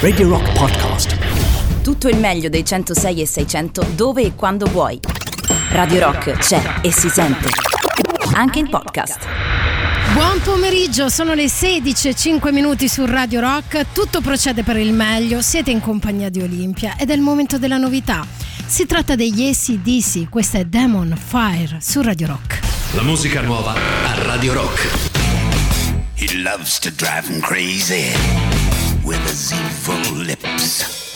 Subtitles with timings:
[0.00, 1.16] Radio Rock Podcast.
[1.82, 4.98] Tutto il meglio dei 106 e 600 dove e quando vuoi.
[5.70, 7.48] Radio Rock c'è e si sente.
[8.32, 9.28] Anche in podcast.
[10.14, 13.92] Buon pomeriggio, sono le 16 e 5 minuti su Radio Rock.
[13.92, 15.40] Tutto procede per il meglio.
[15.42, 18.26] Siete in compagnia di Olimpia ed è il momento della novità.
[18.66, 22.58] Si tratta degli ACDC, questa è Demon Fire su Radio Rock.
[22.94, 24.88] La musica nuova a Radio Rock.
[26.16, 28.59] He loves to drive him crazy
[29.10, 31.12] with his evil lips.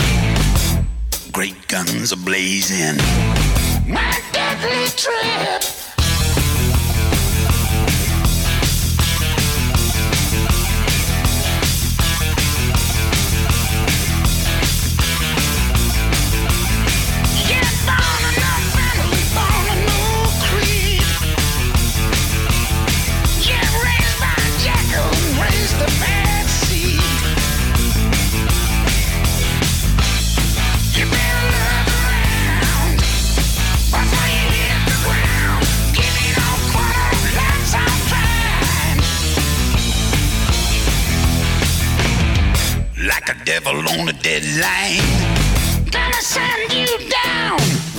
[1.31, 2.97] Great guns are blazing.
[3.87, 5.84] My deadly trip.
[43.65, 45.01] Devil on a deadline,
[45.91, 47.94] gonna send you down.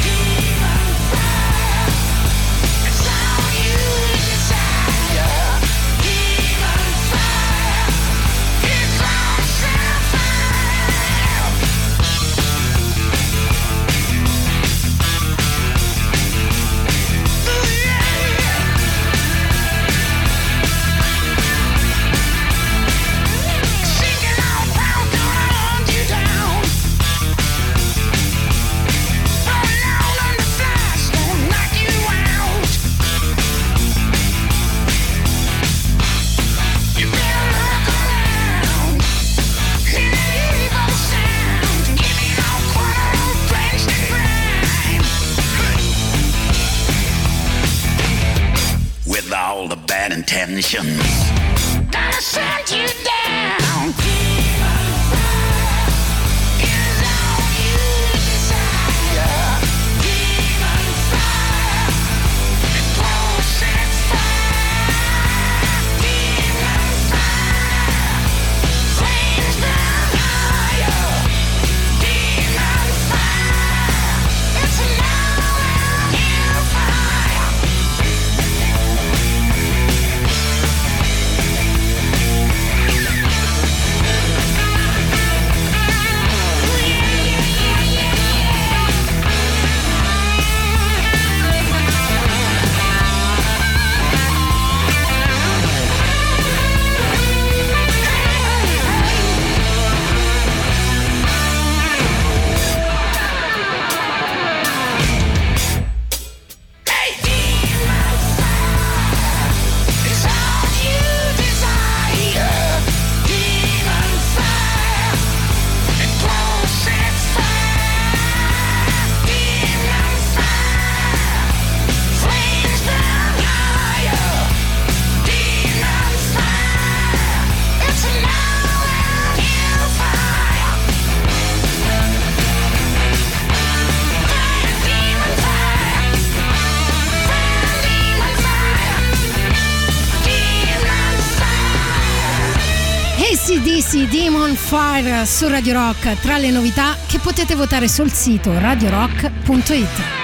[144.67, 150.23] Fire su Radio Rock tra le novità che potete votare sul sito radiorock.it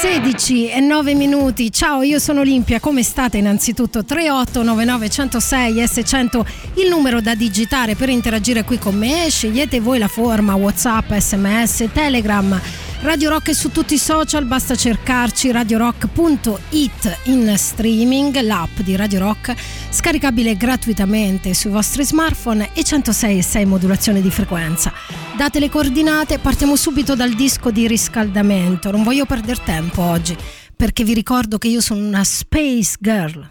[0.00, 3.36] 16 e 9 minuti, ciao io sono Olimpia, come state?
[3.36, 6.40] Innanzitutto 3899 106 S100
[6.76, 11.90] il numero da digitare per interagire qui con me, scegliete voi la forma Whatsapp, sms,
[11.92, 12.58] Telegram
[13.02, 19.18] Radio Rock è su tutti i social, basta cercarci radiorock.it in streaming, l'app di Radio
[19.18, 19.54] Rock,
[19.90, 24.92] scaricabile gratuitamente sui vostri smartphone e 106,6 modulazione di frequenza.
[25.36, 28.92] Date le coordinate, partiamo subito dal disco di riscaldamento.
[28.92, 30.36] Non voglio perdere tempo oggi,
[30.76, 33.50] perché vi ricordo che io sono una Space Girl.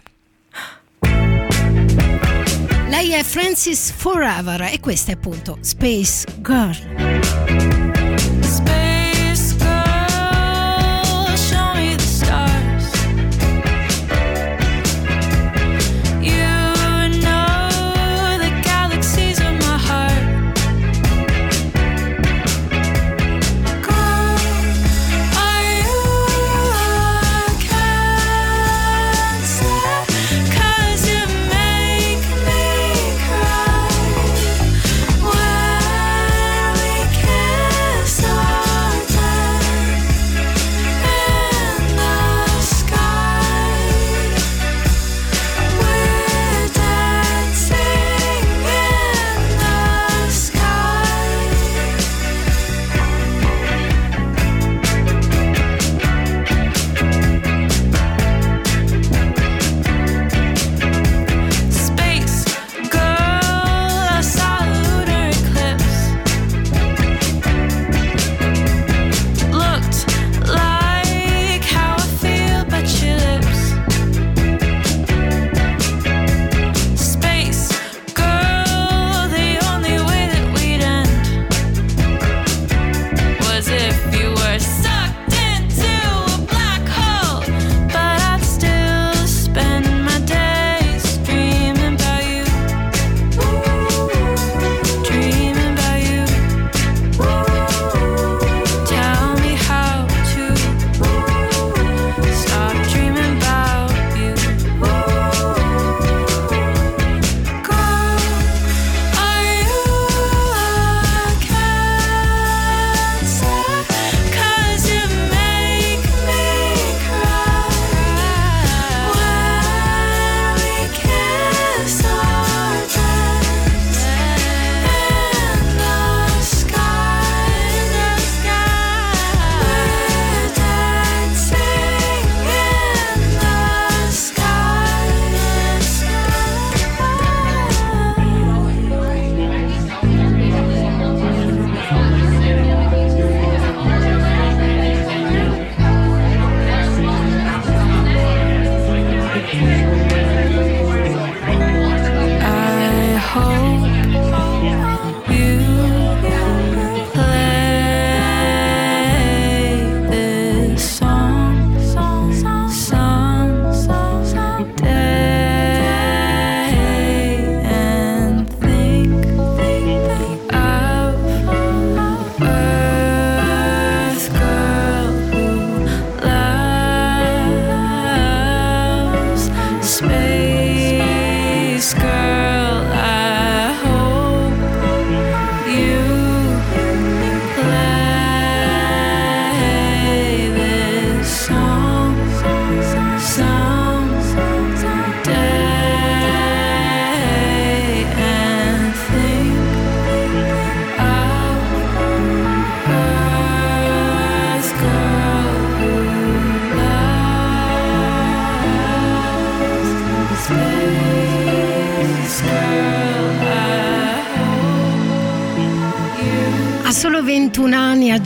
[2.88, 7.81] Lei è Francis Forever e questa è appunto Space Girl.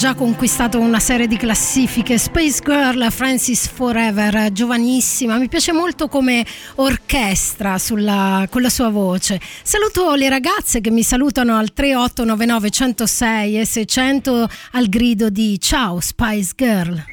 [0.06, 2.16] Già conquistato una serie di classifiche.
[2.16, 9.40] Space Girl Francis Forever, giovanissima, mi piace molto come orchestra sulla- con la sua voce.
[9.64, 15.98] Saluto le ragazze che mi salutano al 3899 106 e 600 al grido di Ciao
[15.98, 17.04] Spice Girl.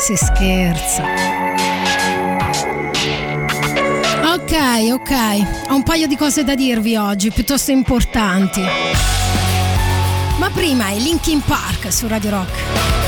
[0.00, 1.02] Si scherza.
[4.34, 4.52] Ok,
[4.92, 8.60] ok, ho un paio di cose da dirvi oggi, piuttosto importanti.
[10.38, 13.02] Ma prima è Linkin Park su Radio Rock.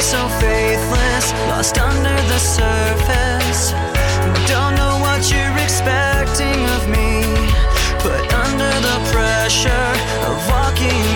[0.00, 3.72] So faithless, lost under the surface.
[4.48, 7.22] Don't know what you're expecting of me,
[8.02, 9.92] but under the pressure
[10.26, 11.09] of walking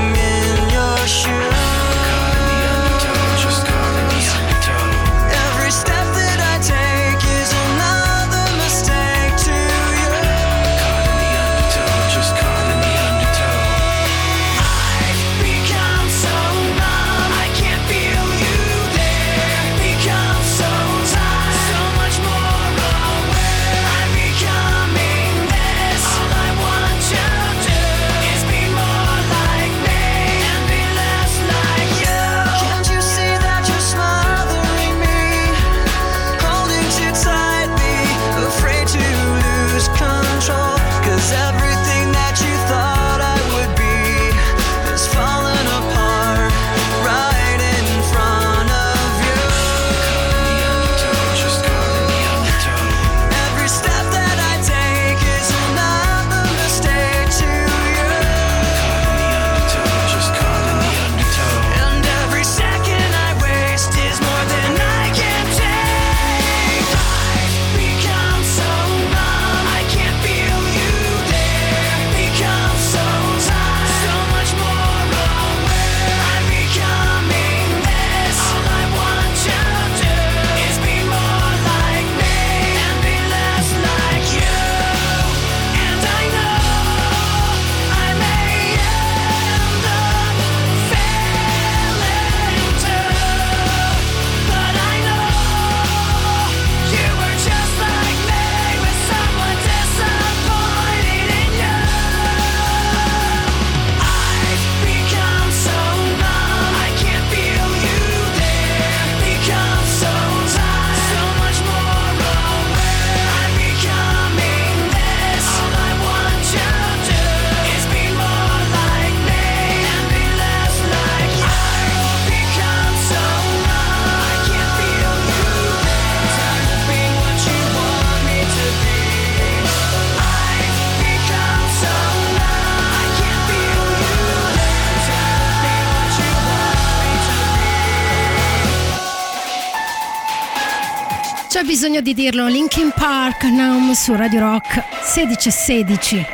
[143.51, 144.83] Numb su Radio Rock
[145.15, 146.27] 1616.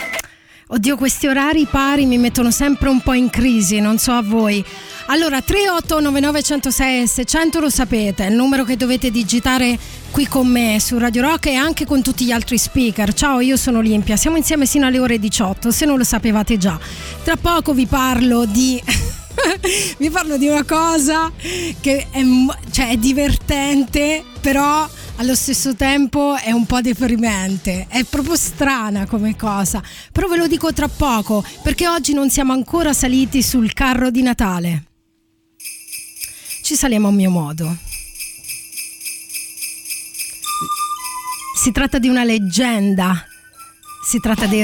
[0.68, 4.64] Oddio, questi orari pari mi mettono sempre un po' in crisi, non so a voi.
[5.06, 9.76] Allora, 3899 106 600 lo sapete, è il numero che dovete digitare
[10.12, 13.12] qui con me su Radio Rock e anche con tutti gli altri speaker.
[13.12, 16.78] Ciao, io sono Olimpia, siamo insieme sino alle ore 18, se non lo sapevate già.
[17.24, 18.80] Tra poco vi parlo di...
[19.98, 21.32] vi parlo di una cosa
[21.80, 22.22] che è,
[22.70, 24.88] cioè, è divertente, però
[25.20, 27.86] allo stesso tempo è un po' deprimente.
[27.88, 29.82] È proprio strana come cosa.
[30.10, 34.22] Però ve lo dico tra poco, perché oggi non siamo ancora saliti sul carro di
[34.22, 34.84] Natale.
[36.62, 37.76] Ci saliamo a mio modo.
[41.54, 43.26] Si tratta di una leggenda.
[44.02, 44.62] Si tratta di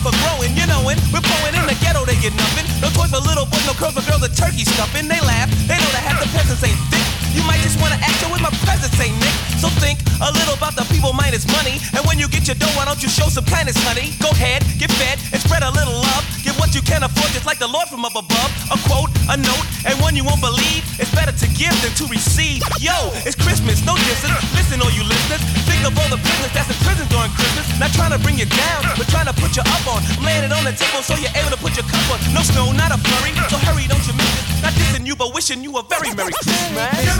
[0.00, 0.96] for growing, you knowin'.
[1.12, 2.66] We're blowing in the ghetto, they get nothing.
[2.80, 5.08] No toys for little boys, no curls for girls, the turkey stuffin'.
[5.08, 7.09] They laugh, they know that half the peasants ain't thick.
[7.34, 9.34] You might just wanna act with my presence ain't Nick.
[9.60, 11.76] So think a little about the people minus money.
[11.92, 14.16] And when you get your dough, why don't you show some kindness, honey?
[14.20, 16.24] Go ahead, get fed, and spread a little love.
[16.42, 18.50] Give what you can afford, just like the Lord from up above.
[18.72, 20.82] A quote, a note, and one you won't believe.
[20.96, 22.64] It's better to give than to receive.
[22.80, 22.96] Yo,
[23.28, 24.40] it's Christmas, no distance.
[24.56, 25.42] Listen, all you listeners.
[25.68, 27.64] Think of all the prisoners that's in prison during Christmas.
[27.76, 30.00] Not trying to bring you down, but trying to put you up on.
[30.16, 32.18] I'm laying it on the table so you're able to put your cup on.
[32.32, 33.32] No snow, not a flurry.
[33.52, 34.44] So hurry, don't you miss it.
[34.64, 37.19] Not dissing you, but wishing you a very Merry Christmas.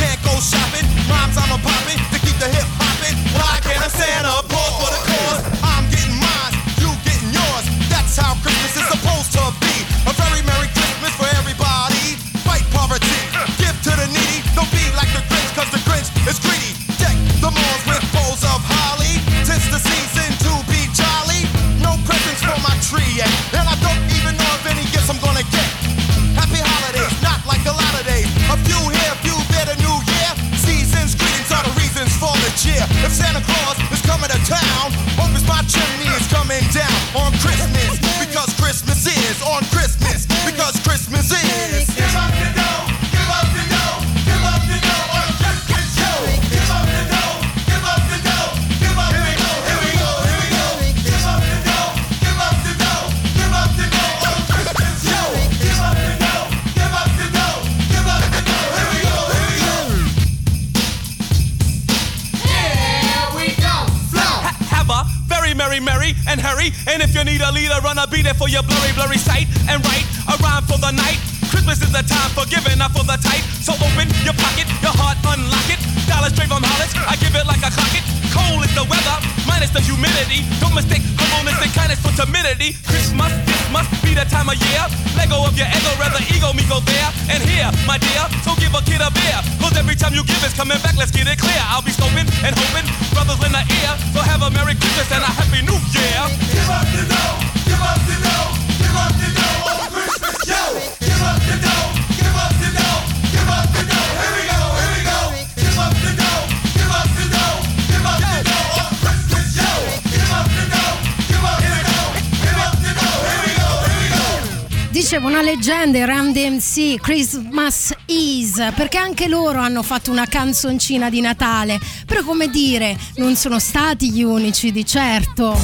[116.99, 123.35] Christmas Is, perché anche loro hanno fatto una canzoncina di Natale, però come dire, non
[123.35, 125.57] sono stati gli unici di certo.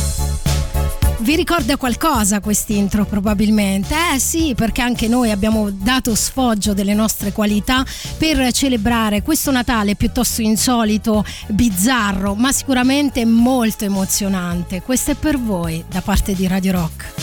[1.20, 3.96] Vi ricorda qualcosa quest'intro probabilmente?
[4.14, 7.84] Eh sì, perché anche noi abbiamo dato sfoggio delle nostre qualità
[8.18, 14.82] per celebrare questo Natale piuttosto insolito, bizzarro, ma sicuramente molto emozionante.
[14.82, 17.17] Questo è per voi da parte di Radio Rock.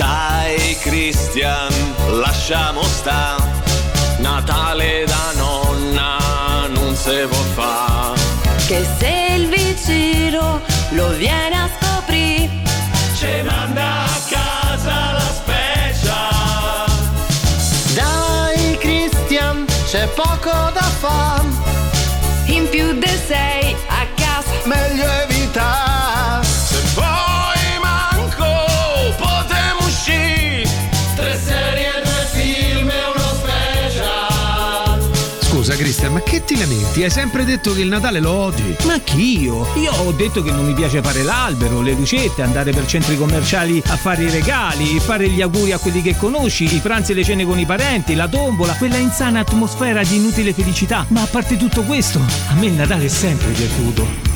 [0.00, 1.70] Dai Christian,
[2.20, 3.36] lasciamo sta.
[4.16, 8.14] Natale da nonna non se può fa.
[8.66, 12.48] Che se il vicino lo viene a scoprire
[13.14, 16.18] Ce manda a casa la specia.
[17.92, 21.44] Dai Christian, c'è poco da far,
[22.46, 25.29] in più di sei a casa meglio evitare.
[36.20, 37.02] Ma che ti lamenti?
[37.02, 38.76] Hai sempre detto che il Natale lo odi.
[38.84, 39.66] Ma chi io?
[39.76, 43.82] Io ho detto che non mi piace fare l'albero, le lucette, andare per centri commerciali
[43.86, 47.24] a fare i regali, fare gli auguri a quelli che conosci, i pranzi e le
[47.24, 51.06] cene con i parenti, la tombola, quella insana atmosfera di inutile felicità.
[51.08, 54.29] Ma a parte tutto questo, a me il Natale è sempre piaciuto.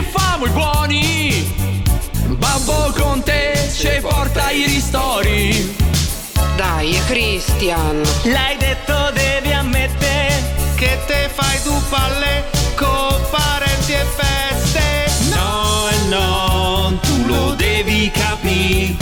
[0.00, 1.54] Se famo i buoni.
[2.38, 5.76] Babbo con te ci porta i ristori.
[6.56, 12.44] Dai Christian, L'hai detto devi ammettere che te fai tu palle
[12.76, 15.34] con parenti e feste.
[15.34, 18.96] No e no, tu lo devi capire.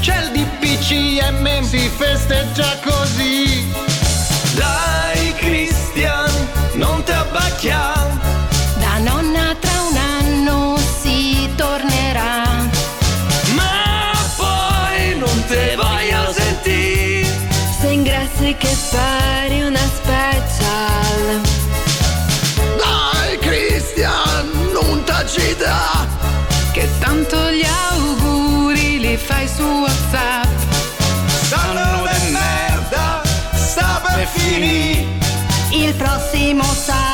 [0.00, 3.64] C'è il DPCM, si festeggia così.
[4.54, 6.30] Dai Christian,
[6.74, 7.93] non ti abbacchiamo.
[18.24, 21.40] Ingrassi che pari una special
[22.78, 26.06] Dai Christian, non t'agita.
[26.72, 30.46] Che tanto gli auguri li fai su WhatsApp
[31.48, 33.20] Sanno de merda,
[33.52, 35.06] sta per finire.
[35.70, 37.13] Il prossimo sarà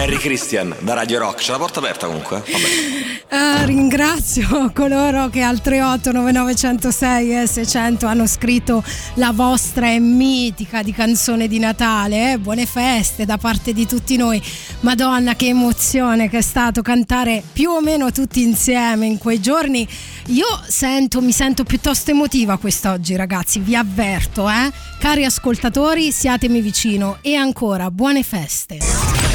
[0.00, 1.42] Merry Christian da Radio Rock.
[1.42, 2.42] C'è la porta aperta comunque?
[2.46, 8.82] Eh, ringrazio coloro che al 38 9906 e 600 hanno scritto
[9.16, 12.32] la vostra mitica di canzone di Natale.
[12.32, 12.38] eh.
[12.38, 14.42] Buone feste da parte di tutti noi.
[14.80, 19.86] Madonna, che emozione che è stato cantare più o meno tutti insieme in quei giorni.
[20.28, 23.58] Io sento, mi sento piuttosto emotiva quest'oggi, ragazzi.
[23.58, 24.72] Vi avverto, eh.
[24.98, 29.29] Cari ascoltatori, siatemi vicino e ancora buone feste.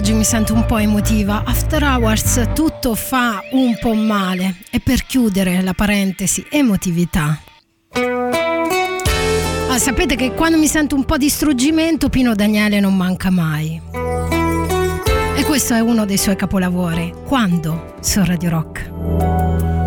[0.00, 1.42] Oggi mi sento un po' emotiva.
[1.44, 4.56] After Hours tutto fa un po' male.
[4.70, 7.38] E per chiudere la parentesi, emotività.
[9.68, 13.78] Ah, sapete che quando mi sento un po' di struggimento, Pino Daniele non manca mai.
[15.36, 17.12] E questo è uno dei suoi capolavori.
[17.26, 17.96] Quando?
[18.00, 18.90] Su Radio Rock.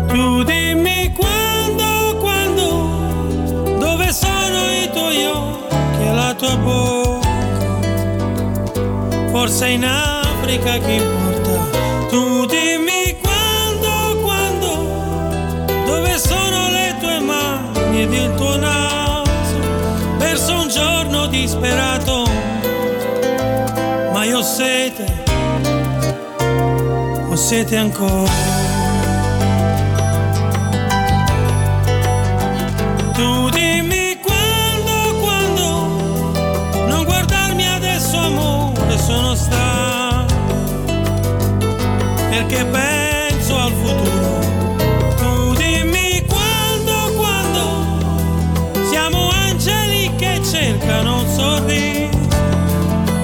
[0.06, 6.93] Tu dimmi quando, quando, dove sono i tuoi occhi e la tua bocca.
[9.46, 12.08] Forse in Africa che importa.
[12.08, 19.58] Tu dimmi quando, quando, dove sono le tue mani ed il tuo naso,
[20.16, 22.26] verso un giorno disperato,
[24.14, 25.24] ma io ho sete,
[27.28, 28.93] ho sete ancora.
[42.54, 44.76] Perché penso al futuro.
[45.16, 52.18] Tu dimmi quando, quando, siamo angeli che cercano un sorriso,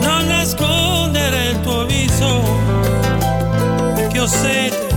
[0.00, 2.42] non nascondere il tuo viso,
[3.94, 4.88] perché ho sete,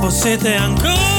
[0.00, 1.15] ho sete ancora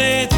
[0.00, 0.29] ed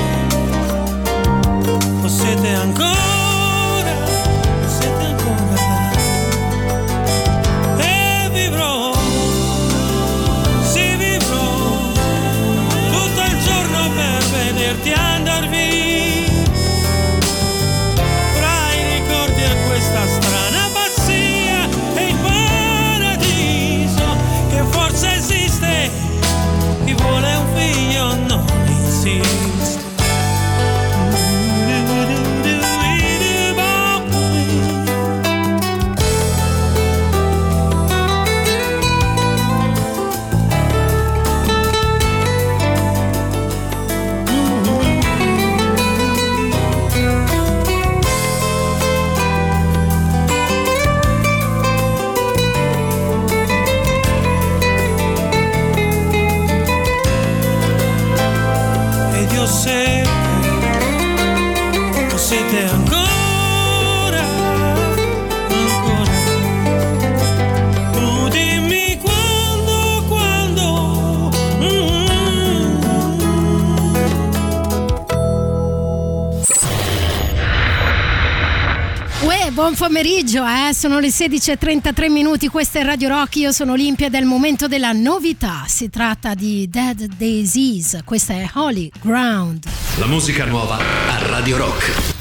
[79.63, 80.75] buon pomeriggio, eh?
[80.75, 85.67] sono le 16.33 minuti, questa è Radio Rock, io sono Olimpia del momento della novità,
[85.69, 89.63] si tratta di Dead Disease, questa è Holy Ground.
[89.99, 92.12] La musica nuova a Radio Rock.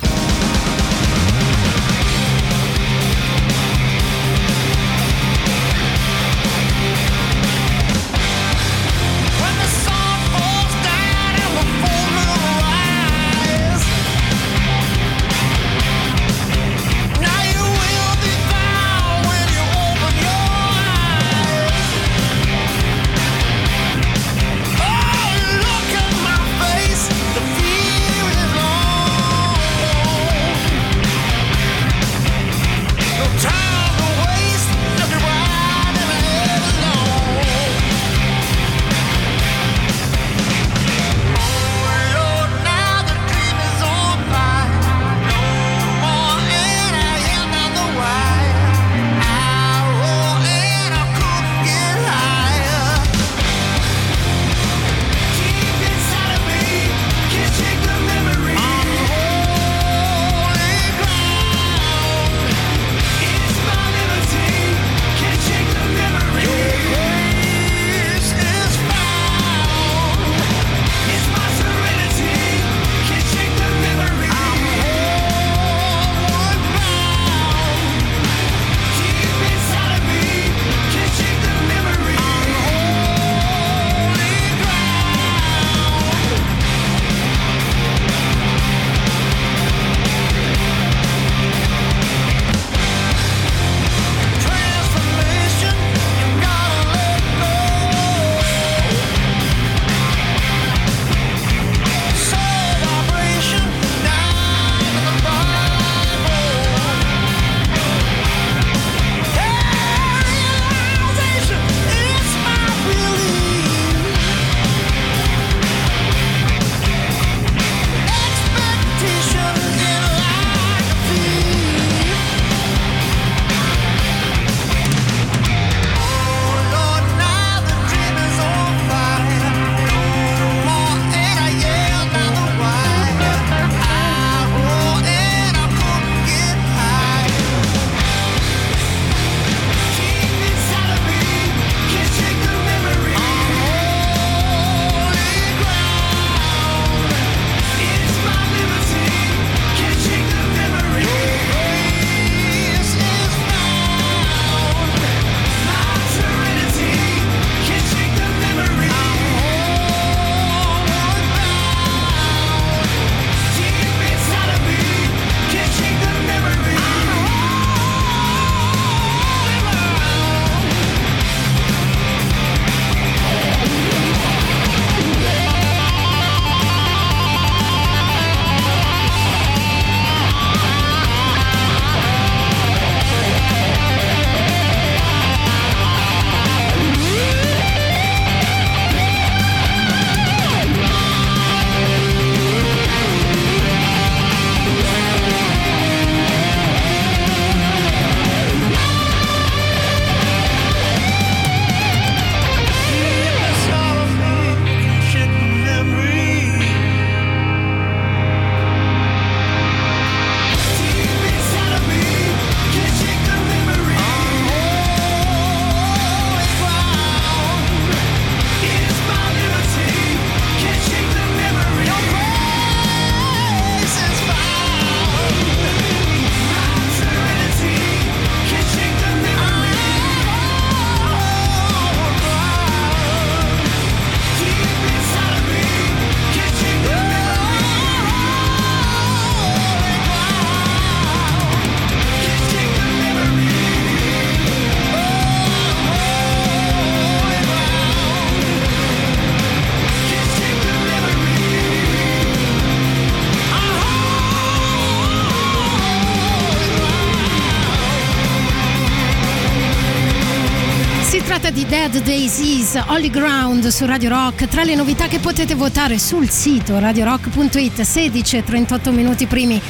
[261.91, 264.47] Di Dead Daisies Holy Ground su Radio Rock.
[264.47, 269.61] Tra le novità che potete votare sul sito radiorock.it 16 e 38 minuti primi.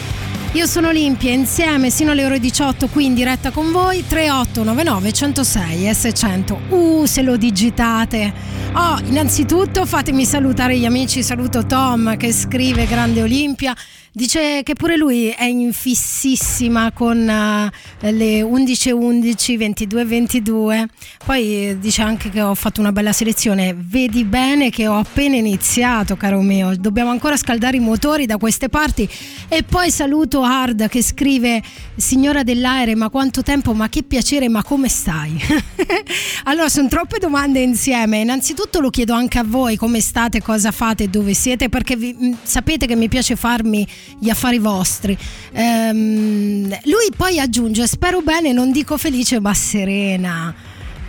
[0.52, 5.90] Io sono Olimpia, insieme sino alle ore 18 qui in diretta con voi 3899 106
[5.90, 6.58] S100.
[6.70, 8.32] Uh, se lo digitate.
[8.74, 13.76] Oh, innanzitutto fatemi salutare gli amici, saluto Tom che scrive Grande Olimpia.
[14.14, 20.86] Dice che pure lui è in fississima con eh, le 11.11, 22.22.
[21.26, 23.74] Poi eh, dice anche che ho fatto una bella selezione.
[23.74, 26.76] Vedi bene che ho appena iniziato, caro mio.
[26.76, 29.08] Dobbiamo ancora scaldare i motori da queste parti.
[29.48, 31.64] E poi saluto Hard che scrive:
[31.96, 35.40] Signora dell'aere, ma quanto tempo, ma che piacere, ma come stai?
[36.44, 38.20] allora, sono troppe domande insieme.
[38.20, 41.70] Innanzitutto lo chiedo anche a voi: come state, cosa fate, dove siete?
[41.70, 43.88] Perché vi- mh, sapete che mi piace farmi
[44.20, 45.18] gli affari vostri.
[45.52, 50.54] Ehm, lui poi aggiunge: Spero bene, non dico felice, ma serena.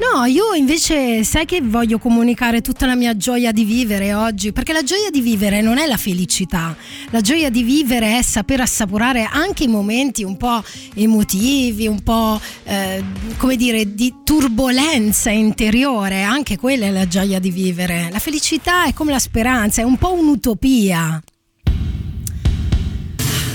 [0.03, 4.73] No, io invece sai che voglio comunicare tutta la mia gioia di vivere oggi, perché
[4.73, 6.75] la gioia di vivere non è la felicità,
[7.11, 10.61] la gioia di vivere è saper assaporare anche i momenti un po'
[10.95, 13.05] emotivi, un po' eh,
[13.37, 18.09] come dire di turbolenza interiore, anche quella è la gioia di vivere.
[18.11, 21.23] La felicità è come la speranza, è un po' un'utopia.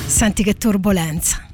[0.08, 1.46] Senti che turbolenza.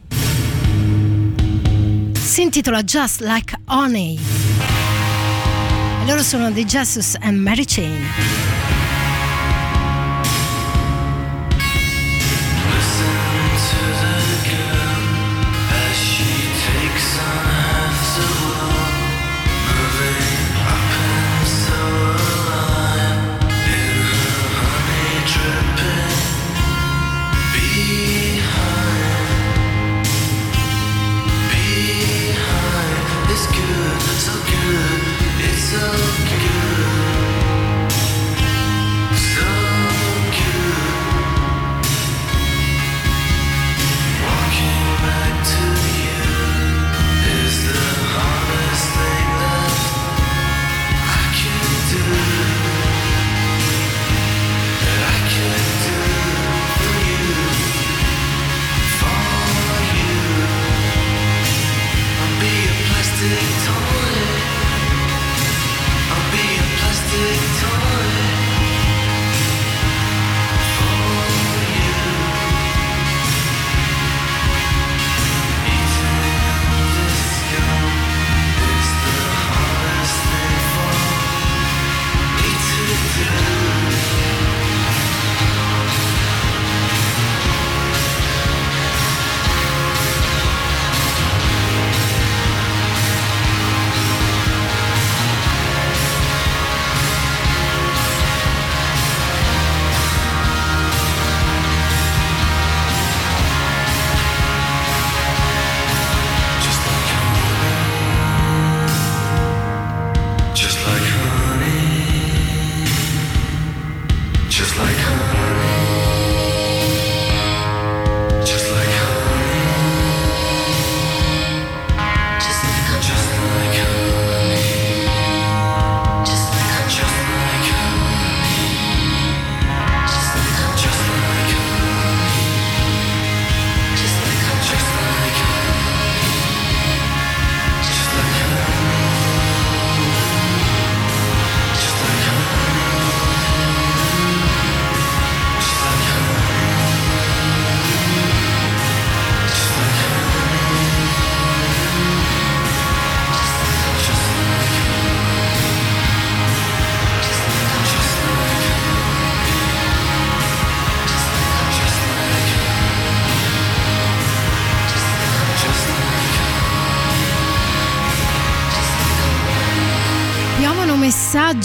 [2.14, 4.18] Si intitola Just Like Honey.
[6.02, 8.63] E loro sono The Jesus and Mary Chain.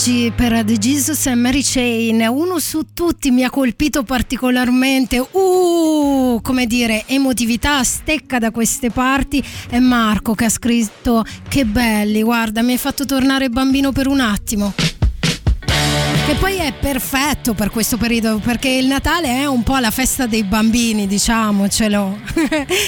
[0.09, 2.25] Messaggi per The Jesus and Mary Chain.
[2.27, 5.19] Uno su tutti mi ha colpito particolarmente.
[5.19, 9.43] Uh, come dire, emotività stecca da queste parti.
[9.69, 14.19] È Marco che ha scritto: Che belli, guarda, mi hai fatto tornare bambino per un
[14.19, 14.73] attimo.
[16.25, 20.27] Che poi è perfetto per questo periodo perché il Natale è un po' la festa
[20.27, 22.19] dei bambini, diciamocelo.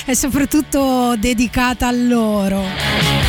[0.06, 3.21] è soprattutto dedicata a loro.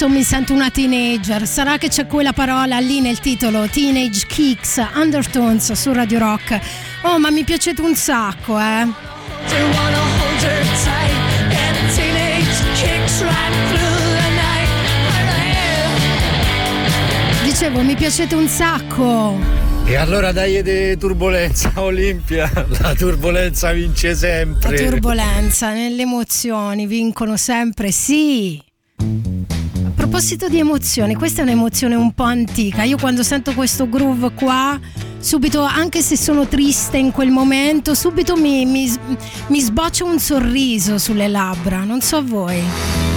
[0.00, 1.46] Pezzo mi sento una teenager.
[1.46, 6.58] Sarà che c'è quella parola lì nel titolo, Teenage Kicks, Undertones su Radio Rock.
[7.02, 8.88] Oh, ma mi piacete un sacco, eh.
[17.42, 19.38] Dicevo, mi piacete un sacco.
[19.84, 24.76] E allora dai di turbolenza Olimpia, la turbolenza vince La sempre.
[24.76, 28.68] turbolenza nelle emozioni vincono sempre, sì.
[30.20, 32.82] Proposito di emozioni, questa è un'emozione un po' antica.
[32.82, 34.78] Io quando sento questo groove qua,
[35.18, 38.86] subito, anche se sono triste in quel momento, subito mi, mi,
[39.46, 41.84] mi sboccia un sorriso sulle labbra.
[41.84, 43.09] Non so voi.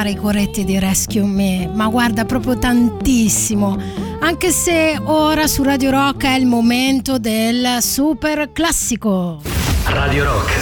[0.00, 3.76] Fare i coretti di Rescue Me, ma guarda proprio tantissimo.
[4.20, 9.42] Anche se ora su Radio Rock è il momento del super classico.
[9.84, 10.58] Radio Rock,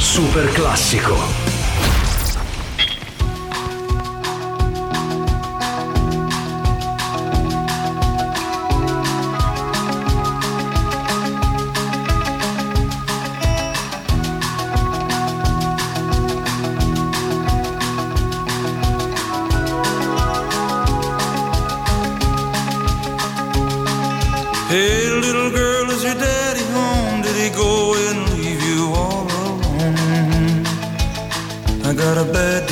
[0.00, 1.43] super classico.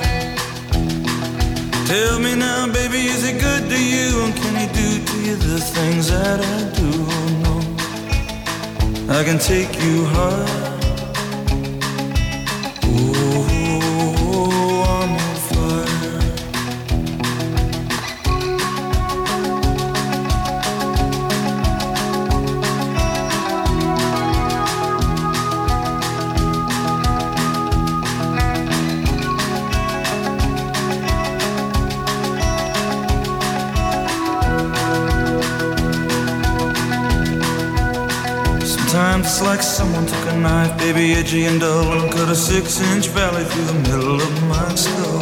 [1.88, 4.08] Tell me now, baby, is he good to you?
[4.24, 6.90] And can he do to you the things that I do?
[7.16, 7.56] Oh, no,
[9.14, 10.57] I can take you high.
[40.94, 44.76] Baby, edgy and dull, and cut a six inch valley through the middle of my
[44.76, 45.22] skull.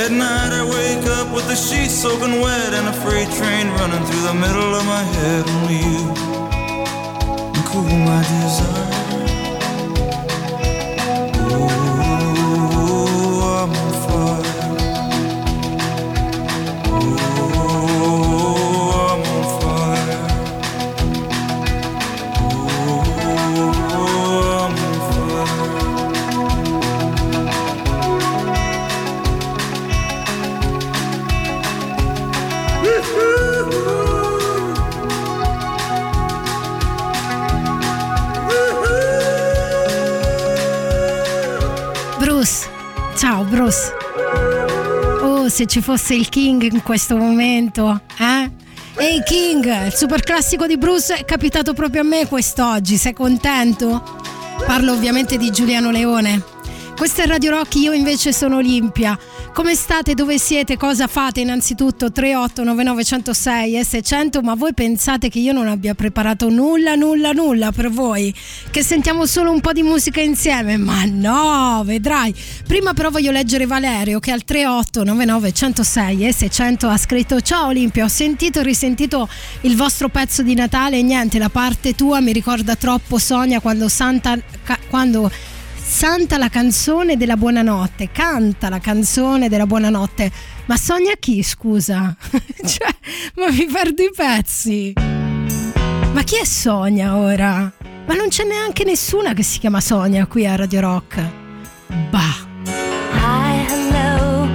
[0.00, 4.04] At night I wake up with the sheets soaking wet and a freight train running
[4.08, 5.44] through the middle of my head.
[5.48, 6.25] Only you
[45.56, 48.50] se ci fosse il King in questo momento, eh?
[49.02, 54.02] Ehi King, il super classico di Bruce è capitato proprio a me quest'oggi, sei contento?
[54.66, 56.44] Parlo ovviamente di Giuliano Leone.
[56.94, 59.18] Questo è Radio Rock, io invece sono Olimpia.
[59.56, 60.12] Come state?
[60.12, 60.76] Dove siete?
[60.76, 61.40] Cosa fate?
[61.40, 67.72] Innanzitutto 3899106 e 600, ma voi pensate che io non abbia preparato nulla, nulla, nulla
[67.72, 68.34] per voi?
[68.70, 70.76] Che sentiamo solo un po' di musica insieme?
[70.76, 72.34] Ma no, vedrai.
[72.66, 78.08] Prima però voglio leggere Valerio che al 3899106 e 600 ha scritto Ciao Olimpia, ho
[78.08, 79.26] sentito e risentito
[79.62, 83.88] il vostro pezzo di Natale e niente, la parte tua mi ricorda troppo Sonia quando
[83.88, 84.38] Santa...
[84.90, 85.30] quando
[85.88, 90.30] Santa la canzone della buonanotte, canta la canzone della buonanotte.
[90.66, 92.14] Ma Sonia chi, scusa?
[92.66, 92.88] cioè,
[93.36, 94.92] ma mi perdo i pezzi.
[96.12, 97.72] Ma chi è Sonia ora?
[98.04, 101.22] Ma non c'è neanche nessuna che si chiama Sonia qui a Radio Rock.
[102.10, 102.44] Bah.
[103.12, 104.48] Hi, hello,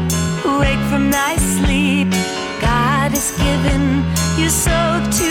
[0.60, 2.12] wake from thy sleep.
[2.60, 4.04] God has given
[4.38, 5.31] you soul to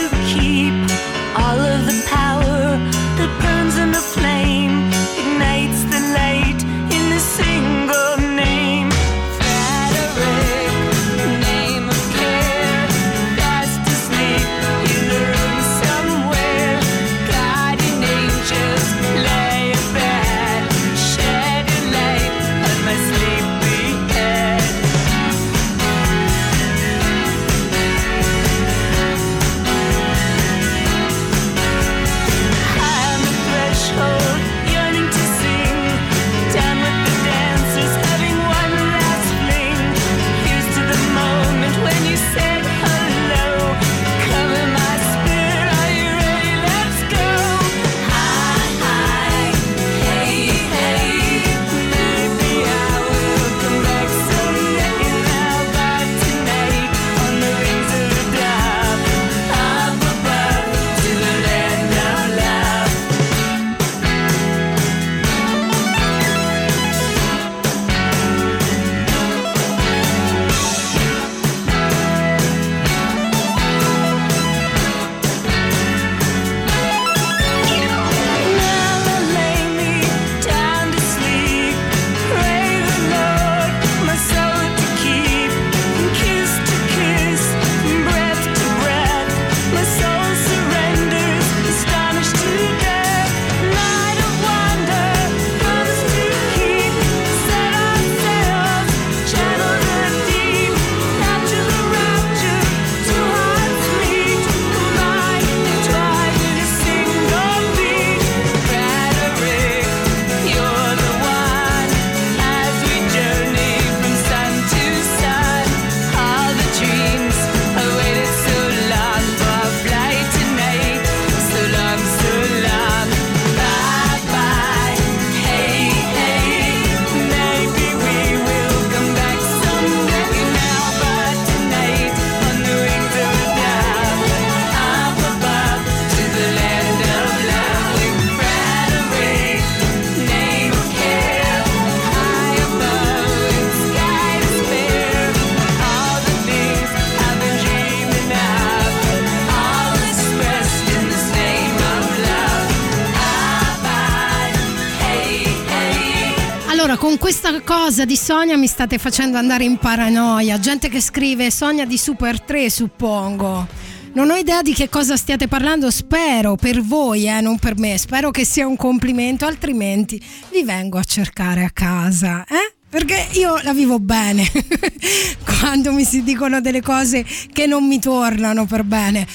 [157.91, 160.61] cosa di Sonia mi state facendo andare in paranoia.
[160.61, 163.67] Gente che scrive Sonia di Super 3, suppongo.
[164.13, 167.99] Non ho idea di che cosa stiate parlando, spero per voi, eh, non per me.
[167.99, 172.75] Spero che sia un complimento, altrimenti vi vengo a cercare a casa, eh?
[172.89, 174.49] Perché io la vivo bene
[175.45, 179.27] quando mi si dicono delle cose che non mi tornano per bene.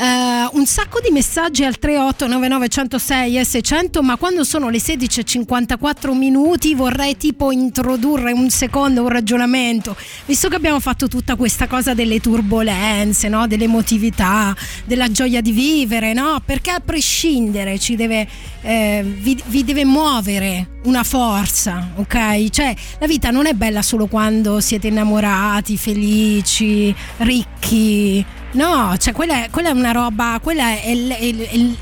[0.00, 6.12] Eh, un sacco di messaggi al 3899 106 e 600 ma quando sono le 16.54
[6.12, 9.96] minuti vorrei tipo introdurre un secondo un ragionamento
[10.26, 13.48] visto che abbiamo fatto tutta questa cosa delle turbolenze no?
[13.48, 16.40] dell'emotività della gioia di vivere no?
[16.44, 18.28] perché a prescindere ci deve,
[18.60, 24.06] eh, vi, vi deve muovere una forza ok cioè la vita non è bella solo
[24.06, 30.92] quando siete innamorati felici ricchi No, cioè quella è, quella è una roba, quella è,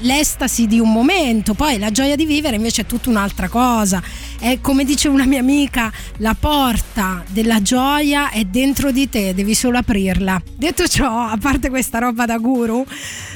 [0.01, 4.03] l'estasi di un momento, poi la gioia di vivere invece è tutta un'altra cosa.
[4.39, 9.55] È come dice una mia amica, la porta della gioia è dentro di te, devi
[9.55, 10.43] solo aprirla.
[10.57, 12.85] Detto ciò, a parte questa roba da guru,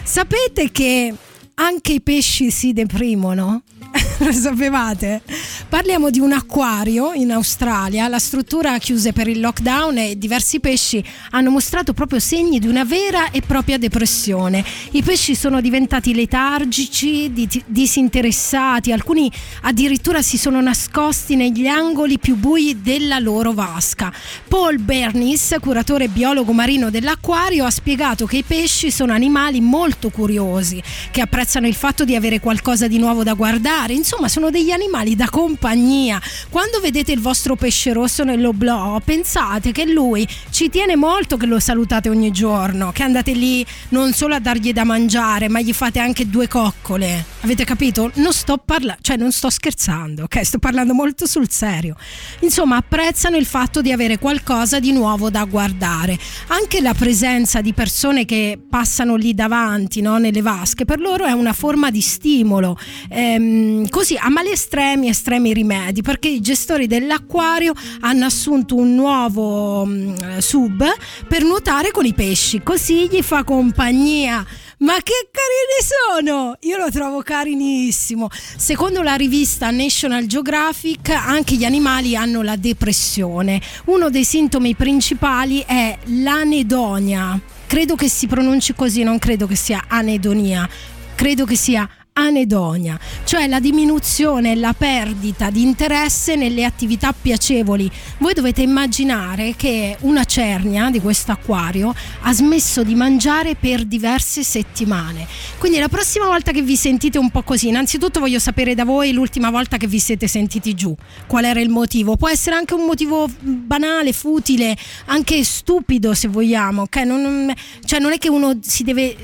[0.02, 1.14] sapete che
[1.54, 3.62] anche i pesci si deprimono?
[4.18, 5.22] Lo sapevate?
[5.68, 11.02] Parliamo di un acquario in Australia, la struttura chiuse per il lockdown e diversi pesci
[11.30, 14.64] hanno mostrato proprio segni di una vera e propria depressione.
[14.90, 19.30] I pesci sono diventati letargici, di- disinteressati, alcuni
[19.62, 24.12] addirittura si sono nascosti negli angoli più bui della loro vasca.
[24.48, 30.82] Paul Bernis, curatore biologo marino dell'acquario, ha spiegato che i pesci sono animali molto curiosi,
[31.10, 35.14] che apprezzano il fatto di avere qualcosa di nuovo da guardare, insomma sono degli animali
[35.14, 36.20] da compagnia.
[36.48, 41.60] Quando vedete il vostro pesce rosso nell'oblò, pensate che lui ci tiene molto che lo
[41.60, 45.98] salutate ogni giorno, che andate lì non solo a dargli da mangiare, ma gli fate
[45.98, 47.24] anche due coccole.
[47.42, 48.10] Avete capito?
[48.14, 50.44] Non sto parlando, cioè non sto scherzando, ok?
[50.44, 51.96] Sto parlando molto sul serio.
[52.40, 56.18] Insomma, apprezzano il fatto di avere qualcosa di nuovo da guardare.
[56.48, 61.32] Anche la presenza di persone che passano lì davanti, no, nelle vasche, per loro è
[61.32, 62.76] una forma di stimolo.
[63.08, 69.84] Ehm, così a mali estremi, estremi rimedi, perché i gestori dell'acquario hanno assunto un nuovo
[69.84, 70.84] mm, sub
[71.26, 74.46] per nuotare con i pesci, così gli fa compagnia.
[74.80, 76.56] Ma che carini sono!
[76.60, 78.28] Io lo trovo carinissimo.
[78.30, 83.60] Secondo la rivista National Geographic, anche gli animali hanno la depressione.
[83.86, 87.38] Uno dei sintomi principali è l'anedonia.
[87.66, 90.66] Credo che si pronunci così, non credo che sia anedonia.
[91.14, 91.86] Credo che sia
[92.20, 97.90] anedonia, cioè la diminuzione e la perdita di interesse nelle attività piacevoli.
[98.18, 104.42] Voi dovete immaginare che una cernia di questo acquario ha smesso di mangiare per diverse
[104.42, 105.26] settimane.
[105.58, 109.12] Quindi la prossima volta che vi sentite un po' così, innanzitutto voglio sapere da voi
[109.12, 110.94] l'ultima volta che vi siete sentiti giù,
[111.26, 112.16] qual era il motivo.
[112.16, 116.96] Può essere anche un motivo banale, futile, anche stupido se vogliamo, ok?
[116.98, 117.52] Non,
[117.84, 119.16] cioè non è che uno si deve,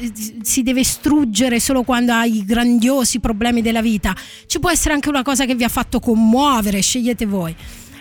[0.43, 2.45] si deve struggere solo quando ha i
[2.87, 4.15] grandiosi problemi della vita,
[4.47, 7.55] ci può essere anche una cosa che vi ha fatto commuovere, scegliete voi.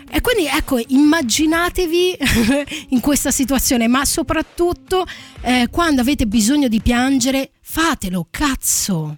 [0.07, 2.17] E quindi ecco, immaginatevi
[2.89, 5.05] in questa situazione, ma soprattutto
[5.41, 9.17] eh, quando avete bisogno di piangere, fatelo, cazzo.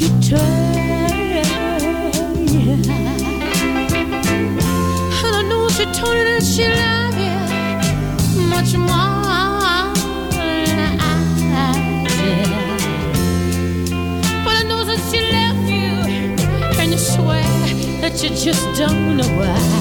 [0.00, 0.28] You
[18.30, 19.77] just don't know why.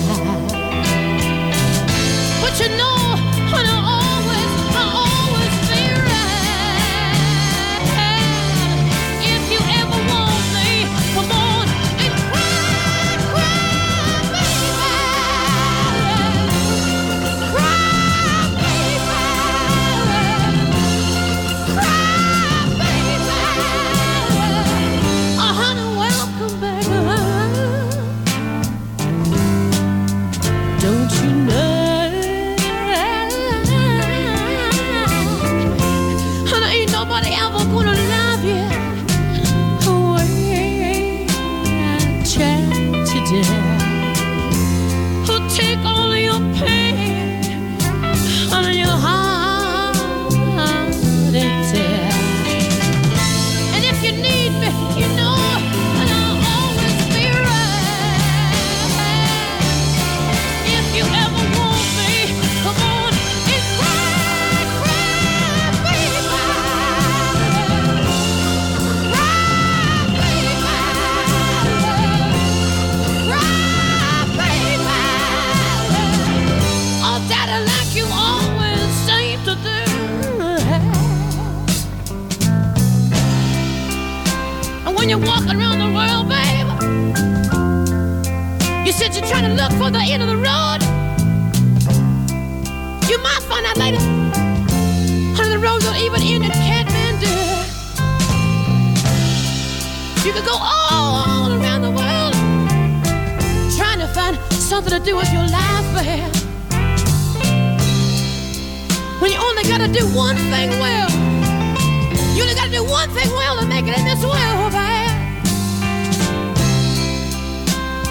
[88.97, 90.81] Said you're trying to look for the end of the road.
[93.07, 94.01] You might find out later,
[95.37, 97.37] honey, the road don't even end in Kathmandu.
[100.25, 102.33] You could go all around the world
[103.77, 106.33] trying to find something to do with your life, babe.
[109.21, 111.11] When you only gotta do one thing well.
[112.35, 115.06] You only gotta do one thing well to make it in this world, babe.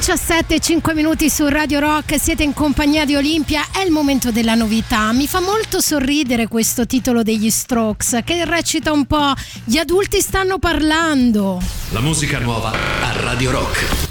[0.00, 4.54] 17 5 minuti su Radio Rock, siete in compagnia di Olimpia, è il momento della
[4.54, 5.12] novità.
[5.12, 10.58] Mi fa molto sorridere questo titolo degli Strokes che recita un po' Gli adulti stanno
[10.58, 11.60] parlando.
[11.90, 14.09] La musica nuova a Radio Rock.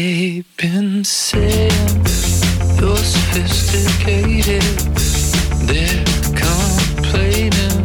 [0.00, 1.96] They've been saying
[2.78, 4.62] you're sophisticated.
[5.66, 6.04] They're
[6.46, 7.82] complaining,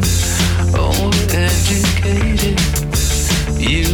[0.77, 2.59] all educated.
[3.57, 3.92] You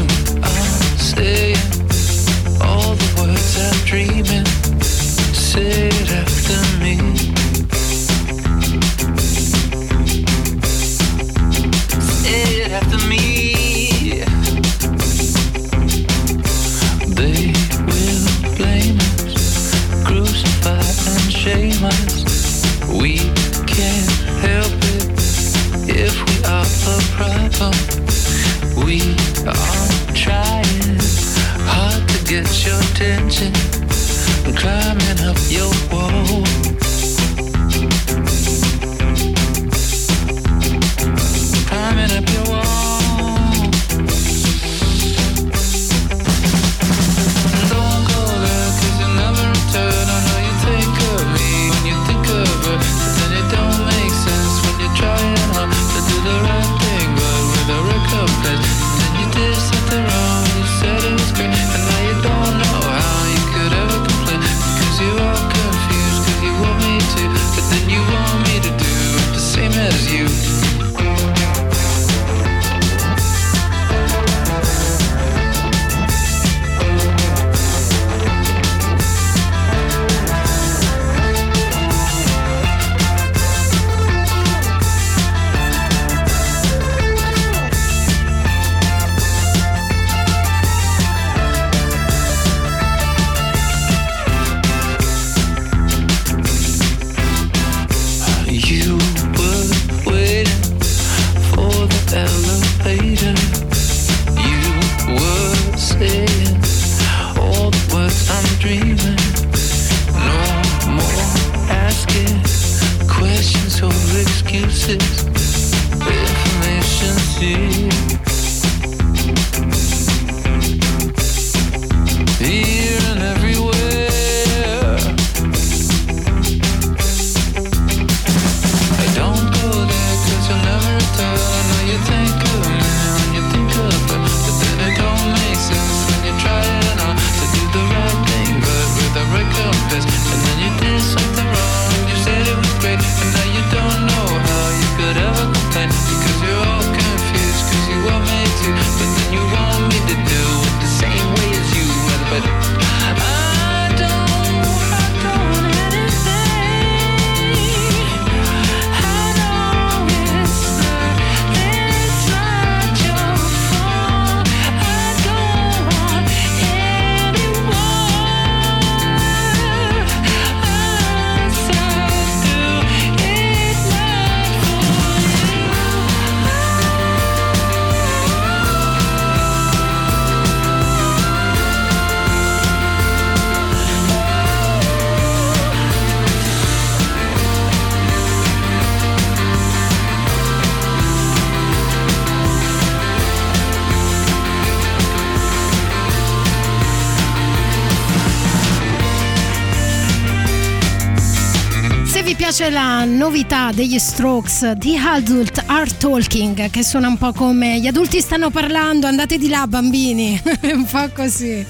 [202.69, 208.21] la novità degli Strokes The Adult Are Talking, che suona un po' come gli adulti
[208.21, 210.39] stanno parlando, andate di là bambini,
[210.73, 211.65] un po' così.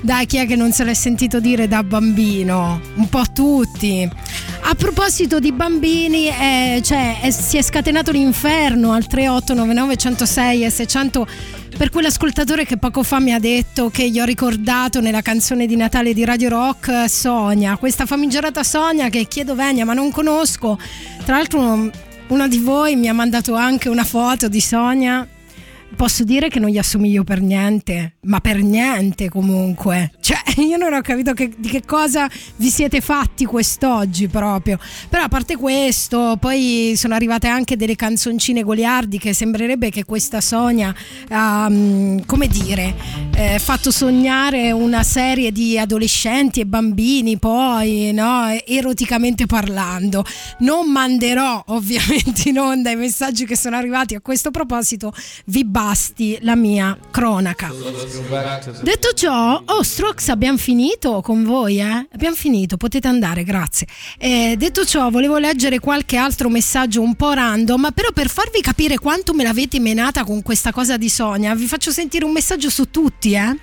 [0.00, 2.80] Dai, chi è che non se l'è sentito dire da bambino?
[2.94, 4.08] Un po' tutti.
[4.68, 10.70] A proposito di bambini, eh, cioè, eh, si è scatenato l'inferno al 3899 106 e
[10.70, 11.26] 600
[11.76, 15.76] per quell'ascoltatore che poco fa mi ha detto che gli ho ricordato nella canzone di
[15.76, 20.78] Natale di Radio Rock Sonia, questa famigerata Sonia che chiedo venia ma non conosco.
[21.24, 21.90] Tra l'altro
[22.28, 25.26] uno di voi mi ha mandato anche una foto di Sonia.
[25.96, 30.12] Posso dire che non gli assomiglio per niente, ma per niente comunque.
[30.20, 34.78] Cioè, io non ho capito che- di che cosa vi siete fatti quest'oggi proprio.
[35.08, 39.32] Però a parte questo, poi sono arrivate anche delle canzoncine goliardiche.
[39.32, 40.94] Sembrerebbe che questa Sonia
[41.30, 42.94] ha, mm, come dire,
[43.34, 50.24] eh, fatto sognare una serie di adolescenti e bambini, poi, no, eroticamente parlando.
[50.58, 55.14] Non manderò ovviamente in onda i messaggi che sono arrivati a questo proposito,
[55.46, 57.72] vi basti la mia cronaca.
[58.82, 62.08] Detto ciò, oh Strokes abbiamo finito con voi, eh?
[62.12, 63.86] Abbiamo finito, potete andare, grazie.
[64.18, 68.98] Eh, detto ciò, volevo leggere qualche altro messaggio un po' random, però per farvi capire
[68.98, 72.90] quanto me l'avete menata con questa cosa di Sonia, vi faccio sentire un messaggio su
[72.90, 73.56] tutti, eh?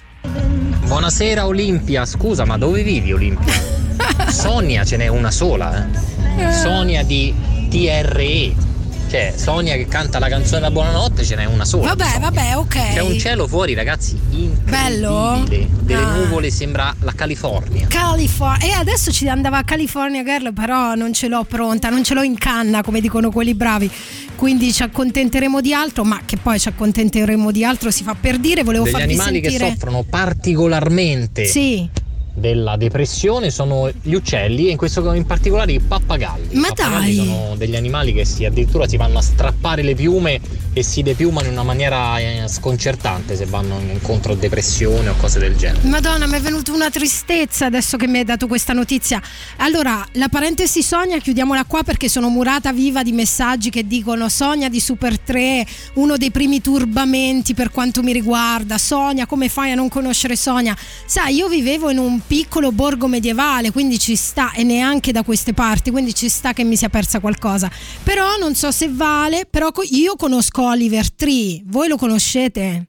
[0.85, 3.53] Buonasera Olimpia, scusa ma dove vivi Olimpia?
[4.31, 5.89] Sonia ce n'è una sola,
[6.37, 6.53] eh?
[6.53, 7.33] Sonia di
[7.69, 8.72] TRE.
[9.13, 11.89] Cioè, Sonia che canta la canzone della buonanotte ce n'è una sola.
[11.93, 12.93] Vabbè, vabbè, ok.
[12.93, 15.35] C'è un cielo fuori, ragazzi, Bello?
[15.37, 15.67] incredibile.
[15.83, 16.15] Delle Ah.
[16.15, 17.85] nuvole, sembra la California.
[17.89, 18.65] California.
[18.65, 22.23] E adesso ci andava a California Girl, però non ce l'ho pronta, non ce l'ho
[22.23, 23.87] in canna, come dicono quelli bravi.
[24.35, 28.39] Quindi ci accontenteremo di altro, ma che poi ci accontenteremo di altro si fa per
[28.39, 28.63] dire.
[28.63, 29.65] Volevo Degli farvi animali sentire.
[29.65, 31.87] che soffrono particolarmente Sì.
[32.33, 36.55] Della depressione sono gli uccelli e in questo caso in particolare i pappagalli.
[36.55, 37.25] Ma I pappagalli dai!
[37.25, 40.39] sono degli animali che si addirittura si vanno a strappare le piume
[40.73, 45.37] e si depiumano in una maniera eh, sconcertante se vanno incontro a depressione o cose
[45.37, 45.87] del genere.
[45.87, 49.21] Madonna, mi è venuta una tristezza adesso che mi hai dato questa notizia.
[49.57, 54.69] Allora, la parentesi Sonia, chiudiamola qua perché sono murata viva di messaggi che dicono Sonia
[54.69, 58.79] di Super 3, uno dei primi turbamenti per quanto mi riguarda.
[58.79, 60.75] Sonia, come fai a non conoscere Sonia?
[61.05, 65.53] Sai, io vivevo in un piccolo borgo medievale, quindi ci sta, e neanche da queste
[65.53, 67.69] parti, quindi ci sta che mi sia persa qualcosa.
[68.03, 72.85] Però non so se vale, però io conosco Oliver Tree, voi lo conoscete?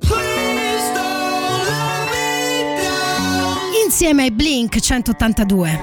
[3.84, 5.80] Insieme ai Blink 182.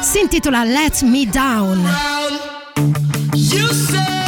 [0.00, 1.88] Si intitola Let Me Down.
[3.34, 4.21] You save